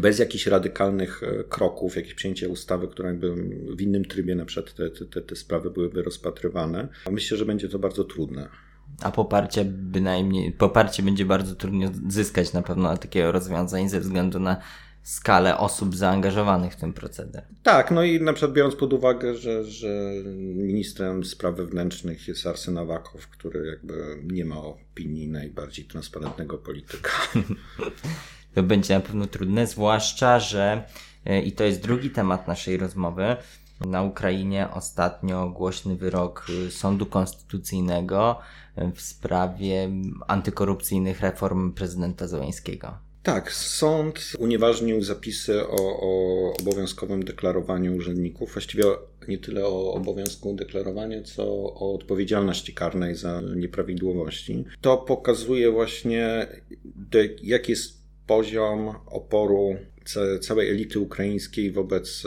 bez 0.00 0.18
jakichś 0.18 0.46
radykalnych 0.46 1.22
e, 1.22 1.44
kroków, 1.44 1.96
jakieś 1.96 2.14
przyjęcie 2.14 2.48
ustawy, 2.48 2.88
która 2.88 3.08
jakby 3.08 3.34
w 3.76 3.80
innym 3.80 4.04
trybie 4.04 4.34
na 4.34 4.44
przykład 4.44 4.74
te, 4.74 4.90
te, 4.90 5.22
te 5.22 5.36
sprawy 5.36 5.70
byłyby 5.70 6.02
rozpatrywane, 6.02 6.88
myślę, 7.10 7.36
że 7.36 7.44
będzie 7.44 7.68
to 7.68 7.78
bardzo 7.78 8.04
trudne. 8.04 8.48
A 9.02 9.10
poparcie 9.10 9.64
bynajmniej, 9.64 10.52
poparcie 10.52 11.02
będzie 11.02 11.24
bardzo 11.24 11.54
trudno 11.54 11.90
zyskać 12.08 12.52
na 12.52 12.62
pewno 12.62 12.96
takiego 12.96 13.32
rozwiązania 13.32 13.88
ze 13.88 14.00
względu 14.00 14.40
na 14.40 14.60
skalę 15.08 15.58
osób 15.58 15.96
zaangażowanych 15.96 16.72
w 16.72 16.76
ten 16.76 16.92
proceder. 16.92 17.42
Tak, 17.62 17.90
no 17.90 18.04
i 18.04 18.20
na 18.20 18.32
przykład 18.32 18.52
biorąc 18.52 18.76
pod 18.76 18.92
uwagę, 18.92 19.34
że, 19.34 19.64
że 19.64 20.12
ministrem 20.54 21.24
spraw 21.24 21.54
wewnętrznych 21.54 22.28
jest 22.28 22.46
Arsen 22.46 22.78
Awakow, 22.78 23.28
który 23.28 23.66
jakby 23.66 24.22
nie 24.24 24.44
ma 24.44 24.56
opinii 24.56 25.28
najbardziej 25.28 25.84
transparentnego 25.84 26.58
polityka. 26.58 27.10
to 28.54 28.62
będzie 28.62 28.94
na 28.94 29.00
pewno 29.00 29.26
trudne, 29.26 29.66
zwłaszcza, 29.66 30.40
że 30.40 30.84
e, 31.24 31.42
i 31.42 31.52
to 31.52 31.64
jest 31.64 31.82
drugi 31.82 32.10
temat 32.10 32.48
naszej 32.48 32.76
rozmowy, 32.76 33.36
na 33.80 34.02
Ukrainie 34.02 34.68
ostatnio 34.70 35.48
głośny 35.48 35.96
wyrok 35.96 36.46
e, 36.66 36.70
Sądu 36.70 37.06
Konstytucyjnego 37.06 38.38
e, 38.76 38.92
w 38.92 39.00
sprawie 39.00 39.90
antykorupcyjnych 40.26 41.20
reform 41.20 41.72
prezydenta 41.72 42.26
Zełańskiego. 42.26 43.07
Tak, 43.22 43.52
sąd 43.52 44.32
unieważnił 44.38 45.02
zapisy 45.02 45.66
o, 45.66 46.00
o, 46.00 46.52
obowiązkowym 46.60 47.24
deklarowaniu 47.24 47.96
urzędników, 47.96 48.52
właściwie 48.52 48.84
nie 49.28 49.38
tyle 49.38 49.66
o 49.66 49.92
obowiązku 49.94 50.54
deklarowania, 50.54 51.22
co 51.22 51.44
o 51.74 51.94
odpowiedzialności 51.94 52.74
karnej 52.74 53.14
za 53.14 53.40
nieprawidłowości. 53.56 54.64
To 54.80 54.96
pokazuje 54.96 55.70
właśnie, 55.70 56.46
jaki 57.42 57.72
jest 57.72 57.98
poziom 58.26 58.94
oporu 59.06 59.76
całej 60.40 60.70
elity 60.70 61.00
ukraińskiej 61.00 61.72
wobec 61.72 62.24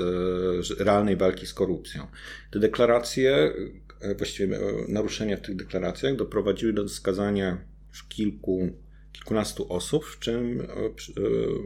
e, 0.80 0.84
realnej 0.84 1.18
walki 1.18 1.46
z 1.46 1.54
korupcją. 1.54 2.08
Te 2.52 2.60
deklaracje, 2.60 3.54
e, 4.02 4.16
właściwie 4.16 4.58
e, 4.58 4.60
naruszenia 4.88 5.38
w 5.38 5.42
tych 5.42 5.56
deklaracjach 5.56 6.16
doprowadziły 6.16 6.74
do 6.74 6.90
skazania 6.90 7.58
już 7.90 8.04
kilku 8.04 8.70
kilkunastu 9.12 9.74
osób, 9.74 10.06
w 10.06 10.20
czym 10.20 10.62
e, 10.62 10.64
e, 10.66 10.92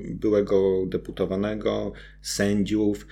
byłego 0.10 0.86
deputowanego, 0.88 1.94
sędziów, 2.22 3.08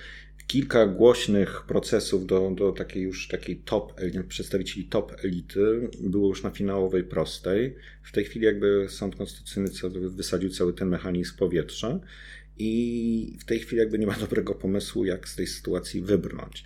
kilka 0.46 0.86
głośnych 0.86 1.62
procesów 1.66 2.26
do, 2.26 2.50
do 2.50 2.72
takiej 2.72 3.02
już 3.02 3.28
takiej 3.28 3.56
top, 3.56 4.00
przedstawicieli 4.28 4.86
top 4.86 5.12
elity 5.24 5.88
było 6.00 6.28
już 6.28 6.42
na 6.42 6.50
finałowej 6.50 7.04
prostej. 7.04 7.76
W 8.02 8.12
tej 8.12 8.24
chwili 8.24 8.46
jakby 8.46 8.86
Sąd 8.88 9.16
Konstytucyjny 9.16 9.70
wysadził 9.92 10.50
cały 10.50 10.72
ten 10.72 10.88
mechanizm 10.88 11.32
w 11.32 11.36
powietrze 11.36 12.00
i 12.58 13.36
w 13.40 13.44
tej 13.44 13.60
chwili 13.60 13.80
jakby 13.80 13.98
nie 13.98 14.06
ma 14.06 14.16
dobrego 14.20 14.54
pomysłu, 14.54 15.04
jak 15.04 15.28
z 15.28 15.36
tej 15.36 15.46
sytuacji 15.46 16.00
wybrnąć. 16.02 16.64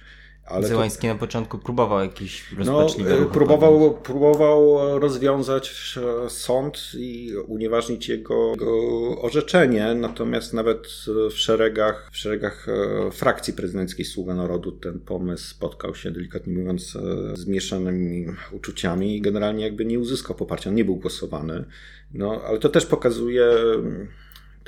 Ale 0.49 0.69
Zełański 0.69 1.03
to... 1.03 1.15
na 1.15 1.21
początku 1.21 1.59
próbował 1.59 2.01
jakiś 2.01 2.53
rozpaczliwy 2.53 3.21
no, 3.21 3.27
próbował, 3.27 3.95
próbował 3.95 4.79
rozwiązać 4.99 5.95
e, 6.27 6.31
sąd 6.31 6.93
i 6.95 7.33
unieważnić 7.47 8.09
jego, 8.09 8.51
jego, 8.51 9.23
orzeczenie, 9.23 9.95
natomiast 9.95 10.55
nawet 10.55 10.89
w 11.31 11.39
szeregach, 11.39 12.09
w 12.13 12.17
szeregach 12.17 12.67
e, 12.69 13.11
frakcji 13.11 13.53
prezydenckiej 13.53 14.05
Sługa 14.05 14.35
Narodu 14.35 14.73
ten 14.73 15.01
pomysł 15.01 15.51
spotkał 15.51 15.95
się, 15.95 16.11
delikatnie 16.11 16.53
mówiąc, 16.53 16.97
e, 16.97 17.37
z 17.37 17.47
mieszanymi 17.47 18.27
uczuciami 18.53 19.17
i 19.17 19.21
generalnie 19.21 19.65
jakby 19.65 19.85
nie 19.85 19.99
uzyskał 19.99 20.37
poparcia, 20.37 20.71
on 20.71 20.77
nie 20.77 20.85
był 20.85 20.97
głosowany. 20.97 21.65
No, 22.15 22.43
ale 22.47 22.59
to 22.59 22.69
też 22.69 22.87
pokazuje 22.87 23.47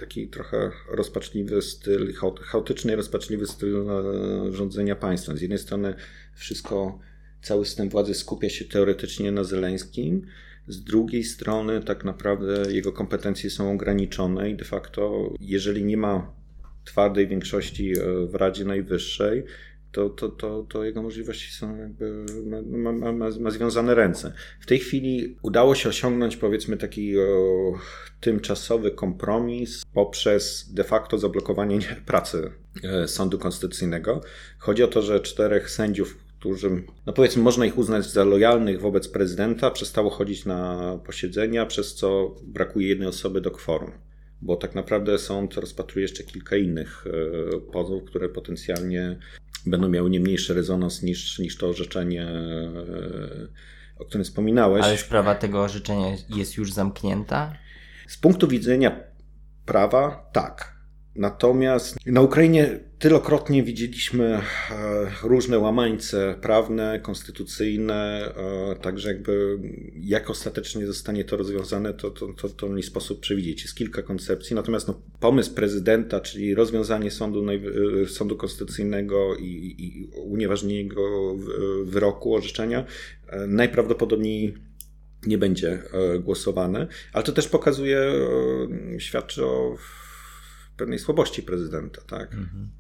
taki 0.00 0.28
trochę 0.28 0.71
rozpaczliwy 0.88 1.62
styl, 1.62 2.14
chaotyczny 2.42 2.97
rozpaczliwy 2.97 3.47
styl 3.47 3.90
e, 3.90 4.52
rządzenia 4.52 4.97
państwem. 4.97 5.38
Z 5.38 5.40
jednej 5.40 5.59
strony 5.59 5.95
wszystko, 6.35 6.99
cały 7.42 7.66
system 7.66 7.88
władzy 7.88 8.14
skupia 8.14 8.49
się 8.49 8.64
teoretycznie 8.64 9.33
na 9.33 9.45
Zeleńskim, 9.45 10.26
z 10.69 10.85
drugiej 10.85 11.25
strony 11.25 11.80
tak 11.83 12.04
naprawdę 12.04 12.73
jego 12.73 12.92
kompetencje 12.92 13.50
są 13.50 13.73
ograniczone 13.73 14.50
i 14.50 14.57
de 14.57 14.64
facto 14.64 15.35
jeżeli 15.40 15.85
nie 15.85 15.97
ma 15.97 16.33
twardej 16.85 17.28
większości 17.28 17.92
e, 17.92 18.26
w 18.26 18.35
Radzie 18.35 18.64
Najwyższej, 18.64 19.45
to, 19.92 20.11
to, 20.11 20.28
to, 20.28 20.66
to 20.68 20.85
jego 20.85 21.02
możliwości 21.02 21.52
są 21.52 21.76
jakby, 21.76 22.25
ma, 22.47 22.92
ma, 22.92 23.12
ma, 23.12 23.30
ma, 23.40 23.50
związane 23.50 23.94
ręce. 23.94 24.32
W 24.61 24.66
tej 24.66 24.78
chwili 24.78 25.37
udało 25.42 25.75
się 25.75 25.88
osiągnąć 25.88 26.37
powiedzmy 26.37 26.76
taki 26.76 27.18
o, 27.18 27.73
tymczasowy 28.20 28.90
kompromis 28.90 29.85
poprzez 29.94 30.73
de 30.75 30.85
facto 30.85 31.18
zablokowanie 31.18 31.78
pracy 32.06 32.52
e, 32.85 33.09
Sądu 33.09 33.38
Konstytucyjnego. 33.38 34.20
Chodzi 34.59 34.82
o 34.82 34.88
to, 34.88 35.02
że 35.02 35.20
czterech 35.20 35.70
sędziów, 35.70 36.18
którzy, 36.38 36.82
no 37.06 37.12
powiedzmy, 37.12 37.42
można 37.42 37.66
ich 37.66 37.78
uznać 37.78 38.06
za 38.06 38.25
lojalnych 38.25 38.80
wobec 38.80 39.09
prezydenta, 39.09 39.70
przestało 39.70 40.11
chodzić 40.11 40.44
na 40.44 40.99
posiedzenia, 41.06 41.66
przez 41.66 41.94
co 41.94 42.35
brakuje 42.42 42.88
jednej 42.88 43.09
osoby 43.09 43.40
do 43.40 43.50
kworum. 43.50 43.92
Bo 44.42 44.56
tak 44.56 44.75
naprawdę 44.75 45.18
sąd 45.18 45.54
rozpatruje 45.54 46.02
jeszcze 46.02 46.25
kilka 46.25 46.56
innych 46.56 47.04
e, 47.06 47.61
pozów, 47.73 48.04
które 48.04 48.28
potencjalnie 48.28 49.18
będą 49.66 49.88
miały 49.88 50.10
nie 50.10 50.20
mniejszy 50.20 50.54
rezonans 50.54 51.02
niż, 51.02 51.38
niż 51.38 51.56
to 51.56 51.68
orzeczenie, 51.68 52.22
e, 52.22 53.98
o 53.98 54.04
którym 54.04 54.24
wspominałeś. 54.24 54.84
Ale 54.84 54.96
sprawa 54.96 55.34
tego 55.34 55.62
orzeczenia 55.62 56.16
jest 56.28 56.56
już 56.56 56.72
zamknięta? 56.72 57.56
Z 58.08 58.16
punktu 58.16 58.48
widzenia 58.48 59.00
prawa, 59.66 60.30
tak. 60.32 60.79
Natomiast 61.16 61.96
na 62.06 62.20
Ukrainie 62.20 62.80
tylokrotnie 62.98 63.62
widzieliśmy 63.62 64.24
e, 64.24 64.40
różne 65.22 65.58
łamańce 65.58 66.34
prawne, 66.42 67.00
konstytucyjne, 67.02 68.32
e, 68.72 68.76
także 68.76 69.08
jakby 69.08 69.58
jak 69.94 70.30
ostatecznie 70.30 70.86
zostanie 70.86 71.24
to 71.24 71.36
rozwiązane, 71.36 71.94
to, 71.94 72.10
to, 72.10 72.32
to, 72.32 72.48
to 72.48 72.68
nie 72.68 72.82
sposób 72.82 73.20
przewidzieć. 73.20 73.62
Jest 73.62 73.74
kilka 73.74 74.02
koncepcji, 74.02 74.56
natomiast 74.56 74.88
no, 74.88 75.02
pomysł 75.20 75.54
prezydenta, 75.54 76.20
czyli 76.20 76.54
rozwiązanie 76.54 77.10
sądu, 77.10 77.46
e, 77.50 78.06
sądu 78.06 78.36
konstytucyjnego 78.36 79.36
i, 79.36 79.74
i 79.78 80.10
unieważnienie 80.14 80.76
jego 80.76 81.36
wyroku, 81.84 82.34
orzeczenia, 82.34 82.84
najprawdopodobniej 83.48 84.54
nie 85.26 85.38
będzie 85.38 85.82
głosowane, 86.20 86.86
ale 87.12 87.24
to 87.24 87.32
też 87.32 87.48
pokazuje, 87.48 88.12
świadczy 88.98 89.46
o 89.46 89.76
pewnej 90.80 90.99
słabości 90.99 91.42
prezydenta, 91.42 92.00
tak? 92.06 92.32
Mhm. 92.32 92.70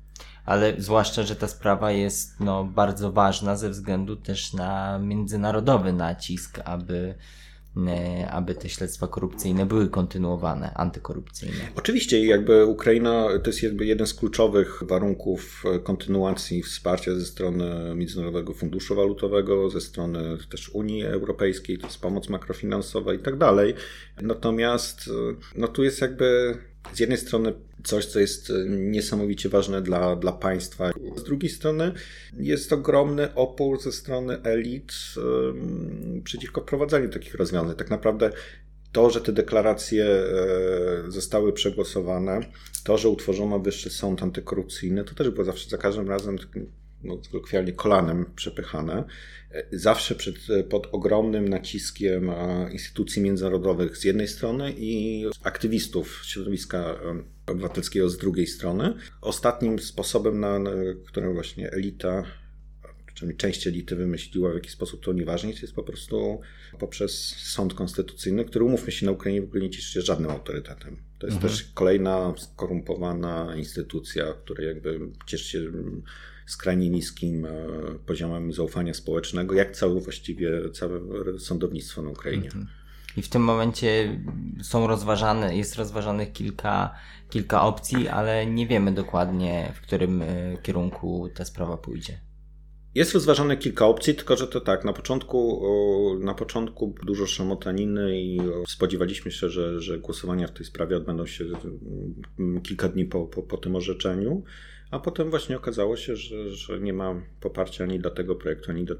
Ale 0.44 0.74
zwłaszcza, 0.78 1.22
że 1.22 1.36
ta 1.36 1.48
sprawa 1.48 1.92
jest 1.92 2.40
no, 2.40 2.64
bardzo 2.64 3.12
ważna 3.12 3.56
ze 3.56 3.70
względu 3.70 4.16
też 4.16 4.52
na 4.52 4.98
międzynarodowy 4.98 5.92
nacisk, 5.92 6.58
aby 6.64 7.14
e, 7.76 8.30
aby 8.30 8.54
te 8.54 8.68
śledztwa 8.68 9.06
korupcyjne 9.08 9.66
były 9.66 9.88
kontynuowane, 9.88 10.74
antykorupcyjne. 10.74 11.60
Oczywiście, 11.76 12.24
jakby 12.26 12.66
Ukraina 12.66 13.26
to 13.42 13.50
jest 13.50 13.62
jakby 13.62 13.86
jeden 13.86 14.06
z 14.06 14.14
kluczowych 14.14 14.82
warunków 14.86 15.64
kontynuacji 15.82 16.62
wsparcia 16.62 17.14
ze 17.14 17.26
strony 17.26 17.94
Międzynarodowego 17.94 18.54
Funduszu 18.54 18.94
Walutowego, 18.94 19.70
ze 19.70 19.80
strony 19.80 20.38
też 20.50 20.68
Unii 20.68 21.04
Europejskiej, 21.04 21.78
to 21.78 21.86
jest 21.86 22.00
pomoc 22.00 22.28
makrofinansowa 22.28 23.14
i 23.14 23.18
tak 23.18 23.36
dalej. 23.38 23.74
Natomiast 24.22 25.10
no 25.54 25.68
tu 25.68 25.84
jest 25.84 26.00
jakby 26.00 26.58
z 26.92 27.00
jednej 27.00 27.18
strony 27.18 27.52
coś, 27.84 28.06
co 28.06 28.20
jest 28.20 28.50
e, 28.50 28.54
niesamowicie 28.68 29.48
ważne 29.48 29.82
dla, 29.82 30.16
dla 30.16 30.32
państwa. 30.32 30.90
Z 31.16 31.22
drugiej 31.22 31.50
strony 31.50 31.92
jest 32.36 32.72
ogromny 32.72 33.34
opór 33.34 33.82
ze 33.82 33.92
strony 33.92 34.42
elit 34.42 34.92
um, 35.16 36.20
przeciwko 36.24 36.60
wprowadzaniu 36.60 37.08
takich 37.08 37.34
rozwiązań. 37.34 37.76
Tak 37.76 37.90
naprawdę 37.90 38.30
to, 38.92 39.10
że 39.10 39.20
te 39.20 39.32
deklaracje 39.32 40.04
e, 40.04 40.24
zostały 41.08 41.52
przegłosowane, 41.52 42.40
to, 42.84 42.98
że 42.98 43.08
utworzono 43.08 43.60
Wyższy 43.60 43.90
Sąd 43.90 44.22
Antykorupcyjny, 44.22 45.04
to 45.04 45.14
też 45.14 45.30
było 45.30 45.44
zawsze 45.44 45.70
za 45.70 45.78
każdym 45.78 46.08
razem 46.08 46.38
kolokwialnie 47.30 47.72
kolanem 47.72 48.26
przepychane. 48.36 49.04
Zawsze 49.72 50.14
przed, 50.14 50.36
pod 50.68 50.88
ogromnym 50.92 51.48
naciskiem 51.48 52.30
instytucji 52.72 53.22
międzynarodowych 53.22 53.96
z 53.96 54.04
jednej 54.04 54.28
strony 54.28 54.74
i 54.78 55.24
aktywistów 55.42 56.22
środowiska 56.24 57.00
obywatelskiego 57.46 58.08
z 58.08 58.18
drugiej 58.18 58.46
strony. 58.46 58.94
Ostatnim 59.20 59.78
sposobem, 59.78 60.40
na, 60.40 60.58
na 60.58 60.70
którym 61.06 61.34
właśnie 61.34 61.70
elita 61.70 62.24
przynajmniej 63.20 63.36
część 63.36 63.66
elity 63.66 63.96
wymyśliła, 63.96 64.50
w 64.50 64.54
jaki 64.54 64.70
sposób 64.70 65.04
to 65.04 65.10
unieważnić, 65.10 65.62
jest 65.62 65.74
po 65.74 65.82
prostu 65.82 66.40
poprzez 66.78 67.36
sąd 67.36 67.74
konstytucyjny, 67.74 68.44
który 68.44 68.64
umówmy 68.64 68.92
się 68.92 69.06
na 69.06 69.12
Ukrainie 69.12 69.42
w 69.42 69.44
ogóle 69.44 69.62
nie 69.62 69.70
cieszy 69.70 69.92
się 69.92 70.02
żadnym 70.02 70.30
autorytetem. 70.30 70.96
To 71.18 71.26
jest 71.26 71.36
mhm. 71.36 71.52
też 71.52 71.70
kolejna 71.74 72.34
skorumpowana 72.36 73.56
instytucja, 73.56 74.24
która 74.44 74.64
jakby 74.64 75.00
cieszy 75.26 75.44
się 75.44 75.72
skrajnie 76.50 76.90
niskim 76.90 77.44
e, 77.44 77.50
poziomem 78.06 78.52
zaufania 78.52 78.94
społecznego, 78.94 79.54
jak 79.54 79.76
całe 79.76 80.00
właściwie 80.00 80.70
całe 80.70 81.00
sądownictwo 81.38 82.02
na 82.02 82.10
Ukrainie. 82.10 82.46
Mhm. 82.46 82.66
I 83.16 83.22
w 83.22 83.28
tym 83.28 83.42
momencie 83.42 84.20
są 84.62 84.86
rozważane, 84.86 85.56
jest 85.56 85.76
rozważanych 85.76 86.32
kilka, 86.32 86.94
kilka 87.30 87.62
opcji, 87.62 88.08
ale 88.08 88.46
nie 88.46 88.66
wiemy 88.66 88.92
dokładnie, 88.92 89.72
w 89.74 89.80
którym 89.80 90.22
e, 90.22 90.26
kierunku 90.62 91.28
ta 91.34 91.44
sprawa 91.44 91.76
pójdzie. 91.76 92.20
Jest 92.94 93.14
rozważane 93.14 93.56
kilka 93.56 93.86
opcji, 93.86 94.14
tylko 94.14 94.36
że 94.36 94.46
to 94.46 94.60
tak, 94.60 94.84
na 94.84 94.92
początku, 94.92 95.62
na 96.20 96.34
początku 96.34 96.94
dużo 97.02 97.26
szamotaniny 97.26 98.20
i 98.20 98.38
spodziewaliśmy 98.68 99.30
się, 99.30 99.48
że, 99.48 99.80
że 99.80 99.98
głosowania 99.98 100.46
w 100.46 100.52
tej 100.52 100.66
sprawie 100.66 100.96
odbędą 100.96 101.26
się 101.26 101.44
mm, 102.38 102.62
kilka 102.62 102.88
dni 102.88 103.04
po, 103.04 103.26
po, 103.26 103.42
po 103.42 103.56
tym 103.56 103.76
orzeczeniu. 103.76 104.42
A 104.90 104.98
potem 104.98 105.30
właśnie 105.30 105.56
okazało 105.56 105.96
się, 105.96 106.16
że, 106.16 106.50
że 106.50 106.80
nie 106.80 106.92
ma 106.92 107.22
poparcia 107.40 107.84
ani 107.84 108.00
do 108.00 108.10
tego 108.10 108.34
projektu, 108.34 108.70
ani 108.70 108.84
do 108.84 108.94
e, 108.94 108.98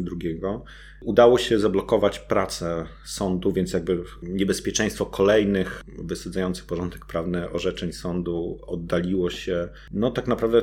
drugiego. 0.00 0.64
Udało 1.02 1.38
się 1.38 1.58
zablokować 1.58 2.18
pracę 2.18 2.86
sądu, 3.04 3.52
więc 3.52 3.72
jakby 3.72 4.04
niebezpieczeństwo 4.22 5.06
kolejnych 5.06 5.82
wysadzających 5.98 6.66
porządek 6.66 7.06
prawny 7.06 7.50
orzeczeń 7.50 7.92
sądu 7.92 8.58
oddaliło 8.66 9.30
się, 9.30 9.68
no 9.92 10.10
tak 10.10 10.26
naprawdę 10.26 10.62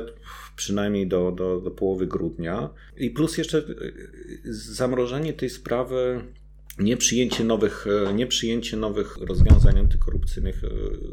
przynajmniej 0.56 1.06
do, 1.06 1.32
do, 1.32 1.60
do 1.60 1.70
połowy 1.70 2.06
grudnia. 2.06 2.70
I 2.96 3.10
plus 3.10 3.38
jeszcze 3.38 3.58
e, 3.58 3.62
zamrożenie 4.52 5.32
tej 5.32 5.50
sprawy 5.50 6.24
nieprzyjęcie 6.78 7.44
nowych, 7.44 7.86
e, 8.08 8.14
nieprzyjęcie 8.14 8.76
nowych 8.76 9.16
rozwiązań 9.16 9.78
antykorupcyjnych 9.78 10.62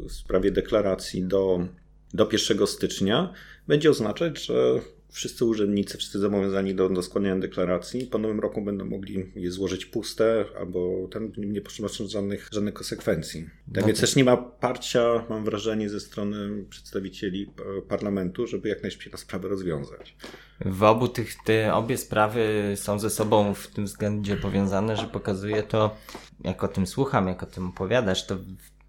w 0.08 0.12
sprawie 0.12 0.50
deklaracji 0.50 1.22
do 1.22 1.68
do 2.14 2.28
1 2.32 2.66
stycznia 2.66 3.32
będzie 3.68 3.90
oznaczać, 3.90 4.46
że 4.46 4.80
wszyscy 5.12 5.44
urzędnicy, 5.44 5.98
wszyscy 5.98 6.18
zobowiązani 6.18 6.74
do, 6.74 6.88
do 6.88 7.02
składania 7.02 7.36
deklaracji 7.36 8.06
po 8.06 8.18
nowym 8.18 8.40
roku 8.40 8.62
będą 8.62 8.84
mogli 8.84 9.32
je 9.34 9.50
złożyć 9.50 9.86
puste 9.86 10.44
albo 10.58 11.08
ten 11.10 11.32
nie 11.36 11.60
potrzeba 11.60 11.88
żadnych, 12.06 12.48
żadnych 12.52 12.74
konsekwencji. 12.74 13.50
Tak 13.74 13.82
no 13.82 13.86
więc 13.86 14.00
też 14.00 14.16
nie 14.16 14.24
ma 14.24 14.36
parcia, 14.36 15.26
mam 15.28 15.44
wrażenie, 15.44 15.88
ze 15.88 16.00
strony 16.00 16.64
przedstawicieli 16.70 17.52
parlamentu, 17.88 18.46
żeby 18.46 18.68
jak 18.68 18.82
najszybciej 18.82 19.12
tę 19.12 19.18
sprawę 19.18 19.48
rozwiązać. 19.48 20.16
W 20.64 20.82
obu 20.82 21.08
tych, 21.08 21.34
te 21.44 21.74
obie 21.74 21.98
sprawy 21.98 22.72
są 22.76 22.98
ze 22.98 23.10
sobą 23.10 23.54
w 23.54 23.66
tym 23.66 23.84
względzie 23.84 24.36
powiązane, 24.36 24.96
że 24.96 25.04
pokazuje 25.04 25.62
to, 25.62 25.96
jak 26.44 26.64
o 26.64 26.68
tym 26.68 26.86
słucham, 26.86 27.28
jak 27.28 27.42
o 27.42 27.46
tym 27.46 27.68
opowiadasz, 27.68 28.26
to 28.26 28.38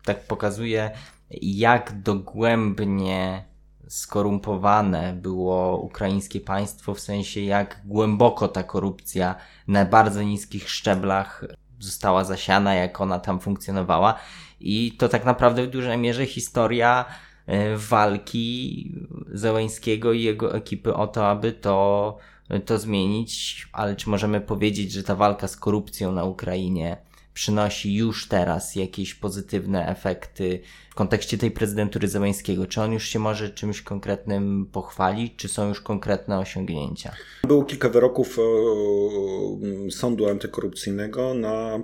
tak 0.06 0.28
pokazuje 0.28 0.92
jak 1.42 2.02
dogłębnie 2.02 3.46
skorumpowane 3.88 5.14
było 5.14 5.78
ukraińskie 5.78 6.40
państwo, 6.40 6.94
w 6.94 7.00
sensie 7.00 7.42
jak 7.42 7.82
głęboko 7.86 8.48
ta 8.48 8.64
korupcja 8.64 9.36
na 9.68 9.86
bardzo 9.86 10.24
niskich 10.24 10.70
szczeblach 10.70 11.46
została 11.80 12.24
zasiana, 12.24 12.74
jak 12.74 13.02
ona 13.02 13.20
tam 13.20 13.40
funkcjonowała. 13.40 14.20
I 14.60 14.92
to 14.92 15.10
tak 15.10 15.26
naprawdę 15.26 15.64
w 15.64 15.70
dużej 15.70 15.98
mierze 15.98 16.26
historia 16.26 17.06
e, 17.48 17.78
walki 17.78 18.92
Zełańskiego 19.28 20.14
i 20.14 20.22
jego 20.22 20.56
ekipy 20.56 20.94
o 20.94 21.08
to, 21.08 21.28
aby 21.28 21.52
to, 21.52 22.18
to 22.66 22.80
zmienić. 22.80 23.68
Ale 23.74 23.96
czy 23.96 24.10
możemy 24.10 24.42
powiedzieć, 24.42 24.92
że 24.92 25.04
ta 25.04 25.16
walka 25.16 25.48
z 25.48 25.58
korupcją 25.58 26.12
na 26.12 26.24
Ukrainie 26.24 26.98
przynosi 27.34 27.96
już 27.96 28.28
teraz 28.28 28.76
jakieś 28.76 29.16
pozytywne 29.16 29.88
efekty 29.88 30.60
w 30.90 30.96
kontekście 30.96 31.38
tej 31.38 31.52
prezydentury 31.52 32.08
Zełańskiego? 32.08 32.68
Czy 32.68 32.82
on 32.82 32.94
już 32.94 33.08
się 33.08 33.20
może 33.20 33.50
czymś 33.50 33.82
konkretnym 33.82 34.66
pochwalić, 34.72 35.34
czy 35.36 35.48
są 35.48 35.68
już 35.68 35.82
konkretne 35.82 36.40
osiągnięcia? 36.40 37.12
Było 37.48 37.64
kilka 37.64 37.90
wyroków 37.90 38.40
e, 38.40 39.92
sądu 39.92 40.30
antykorupcyjnego 40.30 41.34
na 41.34 41.80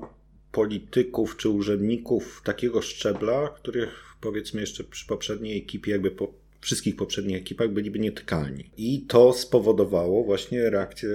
polityków 0.52 1.38
czy 1.38 1.50
urzędników 1.50 2.42
takiego 2.46 2.82
szczebla, 2.82 3.50
których 3.50 4.16
powiedzmy 4.22 4.62
jeszcze 4.62 4.84
przy 4.84 5.08
poprzedniej 5.08 5.58
ekipie 5.58 5.92
jakby 5.92 6.12
po 6.12 6.28
wszystkich 6.62 6.96
poprzednich 6.96 7.38
ekipach 7.38 7.70
byliby 7.70 8.00
nietykalni. 8.00 8.70
I 8.78 9.02
to 9.02 9.34
spowodowało 9.34 10.24
właśnie 10.24 10.70
reakcję 10.70 11.10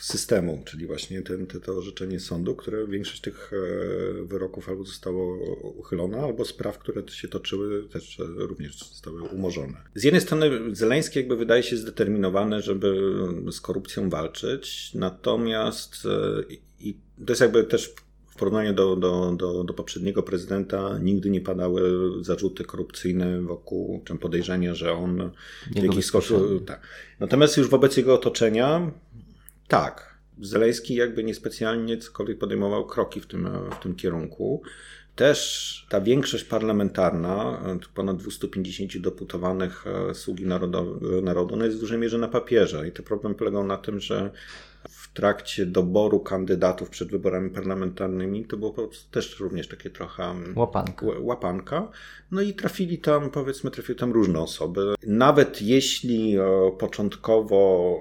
systemu, 0.00 0.62
czyli 0.64 0.86
właśnie 0.86 1.22
ten, 1.22 1.46
te, 1.46 1.60
to 1.60 1.78
orzeczenie 1.78 2.20
sądu, 2.20 2.54
które 2.54 2.86
większość 2.86 3.20
tych 3.20 3.52
e, 3.52 4.24
wyroków 4.24 4.68
albo 4.68 4.84
zostało 4.84 5.38
uchylone, 5.62 6.18
albo 6.20 6.44
spraw, 6.44 6.78
które 6.78 7.08
się 7.08 7.28
toczyły, 7.28 7.88
też 7.88 8.18
również 8.36 8.78
zostały 8.78 9.22
umorzone. 9.22 9.76
Z 9.94 10.04
jednej 10.04 10.20
strony 10.20 10.50
Zeleński 10.72 11.18
jakby 11.18 11.36
wydaje 11.36 11.62
się 11.62 11.76
zdeterminowany, 11.76 12.62
żeby 12.62 12.96
z 13.52 13.60
korupcją 13.60 14.10
walczyć, 14.10 14.94
natomiast 14.94 16.06
e, 16.06 16.42
i 16.80 16.96
to 17.26 17.32
jest 17.32 17.40
jakby 17.40 17.64
też 17.64 17.94
w 18.36 18.38
porównaniu 18.38 18.74
do, 18.74 18.96
do, 18.96 19.32
do, 19.32 19.64
do, 19.64 19.74
poprzedniego 19.74 20.22
prezydenta 20.22 20.98
nigdy 20.98 21.30
nie 21.30 21.40
padały 21.40 22.10
zarzuty 22.24 22.64
korupcyjne 22.64 23.42
wokół, 23.42 24.02
czy 24.04 24.14
podejrzenia, 24.14 24.74
że 24.74 24.92
on 24.92 25.30
w 25.70 25.82
jakiś 25.82 26.06
sposób. 26.06 26.64
Tak. 26.64 26.80
Natomiast 27.20 27.56
już 27.56 27.68
wobec 27.68 27.96
jego 27.96 28.14
otoczenia 28.14 28.90
Tak. 29.68 30.16
Zelejski 30.40 30.94
jakby 30.94 31.24
niespecjalnie 31.24 31.98
cokolwiek 31.98 32.38
podejmował 32.38 32.86
kroki 32.86 33.20
w 33.20 33.26
tym, 33.26 33.48
w 33.70 33.82
tym 33.82 33.94
kierunku. 33.94 34.62
Też 35.16 35.86
ta 35.88 36.00
większość 36.00 36.44
parlamentarna, 36.44 37.60
ponad 37.94 38.16
250 38.16 38.98
deputowanych 38.98 39.84
e, 39.86 40.14
sługi 40.14 40.46
narodu, 40.46 41.00
narodu 41.22 41.56
no 41.56 41.64
jest 41.64 41.76
w 41.76 41.80
dużej 41.80 41.98
mierze 41.98 42.18
na 42.18 42.28
papierze. 42.28 42.88
I 42.88 42.92
to 42.92 43.02
problem 43.02 43.34
polegał 43.34 43.64
na 43.64 43.76
tym, 43.76 44.00
że 44.00 44.30
w 44.88 45.12
trakcie 45.12 45.66
doboru 45.66 46.20
kandydatów 46.20 46.90
przed 46.90 47.10
wyborami 47.10 47.50
parlamentarnymi 47.50 48.44
to 48.44 48.56
było 48.56 48.72
po 48.72 48.86
prostu 48.88 49.10
też 49.10 49.40
również 49.40 49.68
takie 49.68 49.90
trochę 49.90 50.24
mm, 50.24 50.58
łapanka. 50.58 51.06
łapanka. 51.20 51.88
No 52.30 52.42
i 52.42 52.54
trafili 52.54 52.98
tam, 52.98 53.30
powiedzmy, 53.30 53.70
trafiły 53.70 53.98
tam 53.98 54.12
różne 54.12 54.40
osoby. 54.40 54.94
Nawet 55.06 55.62
jeśli 55.62 56.38
o, 56.38 56.76
początkowo 56.78 58.00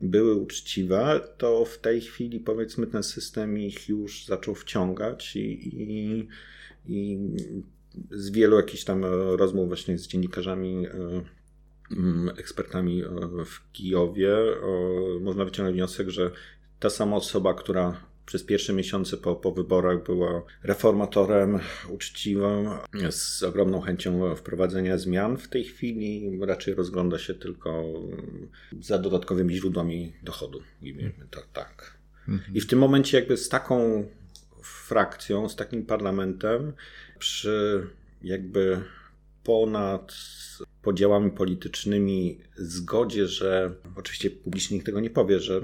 były 0.00 0.34
uczciwe, 0.34 1.20
to 1.38 1.64
w 1.64 1.78
tej 1.78 2.00
chwili 2.00 2.40
powiedzmy 2.40 2.86
ten 2.86 3.02
system 3.02 3.58
ich 3.58 3.88
już 3.88 4.24
zaczął 4.26 4.54
wciągać 4.54 5.36
i, 5.36 5.68
i, 5.82 6.28
i 6.86 7.18
z 8.10 8.30
wielu 8.30 8.56
jakichś 8.56 8.84
tam 8.84 9.04
rozmów 9.36 9.68
właśnie 9.68 9.98
z 9.98 10.08
dziennikarzami, 10.08 10.86
e, 10.86 11.22
ekspertami 12.36 13.02
e, 13.02 13.08
w 13.44 13.72
Kijowie 13.72 14.36
można 15.20 15.44
wyciągnąć 15.44 15.76
wniosek, 15.76 16.08
że 16.08 16.30
ta 16.80 16.90
sama 16.90 17.16
osoba, 17.16 17.54
która 17.54 18.00
przez 18.26 18.42
pierwsze 18.42 18.72
miesiące 18.72 19.16
po, 19.16 19.36
po 19.36 19.52
wyborach 19.52 20.02
była 20.02 20.42
reformatorem 20.62 21.58
uczciwym, 21.88 22.68
z 23.10 23.42
ogromną 23.42 23.80
chęcią 23.80 24.34
wprowadzenia 24.34 24.98
zmian. 24.98 25.36
W 25.36 25.48
tej 25.48 25.64
chwili 25.64 26.38
raczej 26.40 26.74
rozgląda 26.74 27.18
się 27.18 27.34
tylko 27.34 27.84
za 28.80 28.98
dodatkowymi 28.98 29.56
źródłami 29.56 30.12
dochodu. 30.22 30.62
To 31.30 31.42
tak. 31.52 31.98
I 32.54 32.60
w 32.60 32.66
tym 32.66 32.78
momencie 32.78 33.18
jakby 33.18 33.36
z 33.36 33.48
taką 33.48 34.06
frakcją, 34.62 35.48
z 35.48 35.56
takim 35.56 35.86
parlamentem, 35.86 36.72
przy 37.18 37.86
jakby 38.22 38.80
ponad 39.44 40.14
podziałami 40.82 41.30
politycznymi 41.30 42.40
zgodzie, 42.56 43.26
że 43.26 43.74
oczywiście 43.96 44.30
publicznie 44.30 44.74
nikt 44.74 44.86
tego 44.86 45.00
nie 45.00 45.10
powie, 45.10 45.40
że 45.40 45.60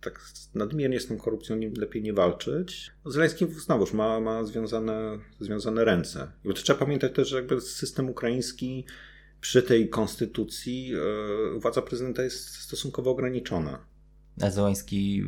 tak 0.00 0.20
nadmiernie 0.54 1.00
z 1.00 1.06
tą 1.06 1.16
korupcją 1.16 1.56
nie, 1.56 1.70
lepiej 1.70 2.02
nie 2.02 2.12
walczyć. 2.12 2.90
Zeleński 3.06 3.46
znowuż 3.46 3.92
ma, 3.92 4.20
ma 4.20 4.44
związane, 4.44 5.18
związane 5.40 5.84
ręce. 5.84 6.32
I 6.44 6.54
trzeba 6.54 6.78
pamiętać 6.78 7.12
też, 7.14 7.28
że 7.28 7.36
jakby 7.36 7.60
system 7.60 8.08
ukraiński 8.08 8.84
przy 9.40 9.62
tej 9.62 9.88
konstytucji 9.88 10.88
yy, 10.88 11.60
władza 11.60 11.82
prezydenta 11.82 12.22
jest 12.22 12.56
stosunkowo 12.56 13.10
ograniczona. 13.10 13.78
Zeleński 14.36 15.24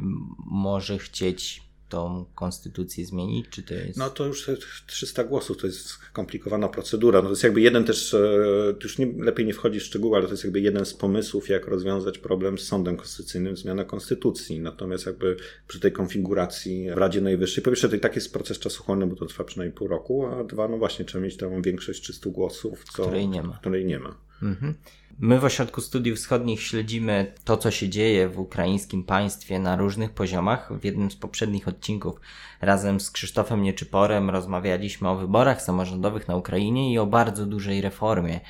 może 0.46 0.98
chcieć 0.98 1.71
tą 1.92 2.24
konstytucję 2.35 3.07
zmienić, 3.07 3.48
czy 3.50 3.62
to 3.62 3.74
jest... 3.74 3.98
No 3.98 4.11
to 4.11 4.26
już 4.26 4.50
300 4.87 5.24
głosów, 5.24 5.57
to 5.57 5.66
jest 5.66 5.87
skomplikowana 5.87 6.68
procedura. 6.68 7.18
No 7.18 7.24
to 7.24 7.31
jest 7.31 7.42
jakby 7.42 7.61
jeden 7.61 7.85
też, 7.85 8.14
e, 8.14 8.74
już 8.83 8.98
nie, 8.98 9.12
lepiej 9.18 9.46
nie 9.46 9.55
wchodzi 9.55 9.81
w 9.81 9.83
szczegóły, 9.83 10.16
ale 10.16 10.26
to 10.26 10.33
jest 10.33 10.44
jakby 10.44 10.61
jeden 10.61 10.87
z 10.87 10.94
pomysłów, 10.94 11.48
jak 11.48 11.66
rozwiązać 11.66 12.18
problem 12.18 12.59
z 12.59 12.62
sądem 12.62 12.96
konstytucyjnym, 12.96 13.57
zmiana 13.57 13.85
konstytucji. 13.85 14.61
Natomiast 14.61 15.07
jakby 15.07 15.37
przy 15.68 15.81
tej 15.81 15.92
konfiguracji 15.92 16.90
w 16.90 16.98
Radzie 16.98 17.20
Najwyższej, 17.20 17.64
po 17.64 17.70
pierwsze 17.70 17.88
to 17.88 17.96
i 17.96 18.00
tak 18.00 18.14
jest 18.14 18.33
proces 18.33 18.59
czasochłonny, 18.59 19.07
bo 19.07 19.16
to 19.16 19.26
trwa 19.26 19.44
przynajmniej 19.44 19.76
pół 19.76 19.88
roku, 19.88 20.26
a 20.26 20.44
dwa, 20.44 20.68
no 20.68 20.78
właśnie, 20.78 21.05
trzeba 21.05 21.24
mieć 21.24 21.37
tą 21.37 21.62
większość 21.62 22.02
300 22.02 22.31
głosów, 22.31 22.85
co, 22.85 23.02
której 23.02 23.28
nie 23.28 23.42
ma. 23.42 23.59
Której 23.61 23.85
nie 23.85 23.98
ma. 23.98 24.32
Mhm. 24.42 24.74
My 25.18 25.38
w 25.38 25.44
Ośrodku 25.44 25.81
Studiów 25.81 26.18
Wschodnich 26.18 26.62
śledzimy 26.62 27.35
to, 27.44 27.57
co 27.57 27.70
się 27.70 27.88
dzieje 27.88 28.28
w 28.28 28.38
ukraińskim 28.38 29.05
państwie 29.05 29.59
na 29.59 29.76
różnych 29.76 30.11
poziomach. 30.11 30.72
W 30.81 30.85
jednym 30.85 31.11
z 31.11 31.16
poprzednich 31.16 31.68
odcinków 31.68 32.20
razem 32.61 33.00
z 33.00 33.11
Krzysztofem 33.11 33.62
Nieczyporem 33.62 34.31
rozmawialiśmy 34.31 35.09
o 35.09 35.16
wyborach 35.16 35.62
samorządowych 35.62 36.28
na 36.28 36.37
Ukrainie 36.37 36.92
i 36.92 36.98
o 36.98 37.07
bardzo 37.07 37.46
dużej 37.46 37.81
reformie, 37.81 38.40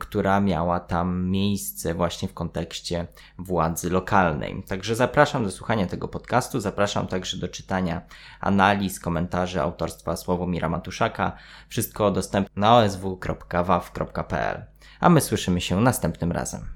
która 0.00 0.40
miała 0.40 0.80
tam 0.80 1.26
miejsce 1.30 1.94
właśnie 1.94 2.28
w 2.28 2.34
kontekście 2.34 3.06
władzy 3.38 3.90
lokalnej. 3.90 4.62
Także 4.68 4.94
zapraszam 4.94 5.44
do 5.44 5.50
słuchania 5.50 5.86
tego 5.86 6.08
podcastu, 6.08 6.60
zapraszam 6.60 7.06
także 7.06 7.36
do 7.36 7.48
czytania 7.48 8.02
analiz, 8.40 9.00
komentarzy 9.00 9.60
autorstwa 9.60 10.16
Sławomira 10.16 10.68
Matuszaka. 10.68 11.32
Wszystko 11.68 12.10
dostępne 12.10 12.60
na 12.60 12.76
osw.waw.pl 12.76 14.62
a 15.00 15.08
my 15.08 15.20
słyszymy 15.20 15.60
się 15.60 15.80
następnym 15.80 16.32
razem. 16.32 16.75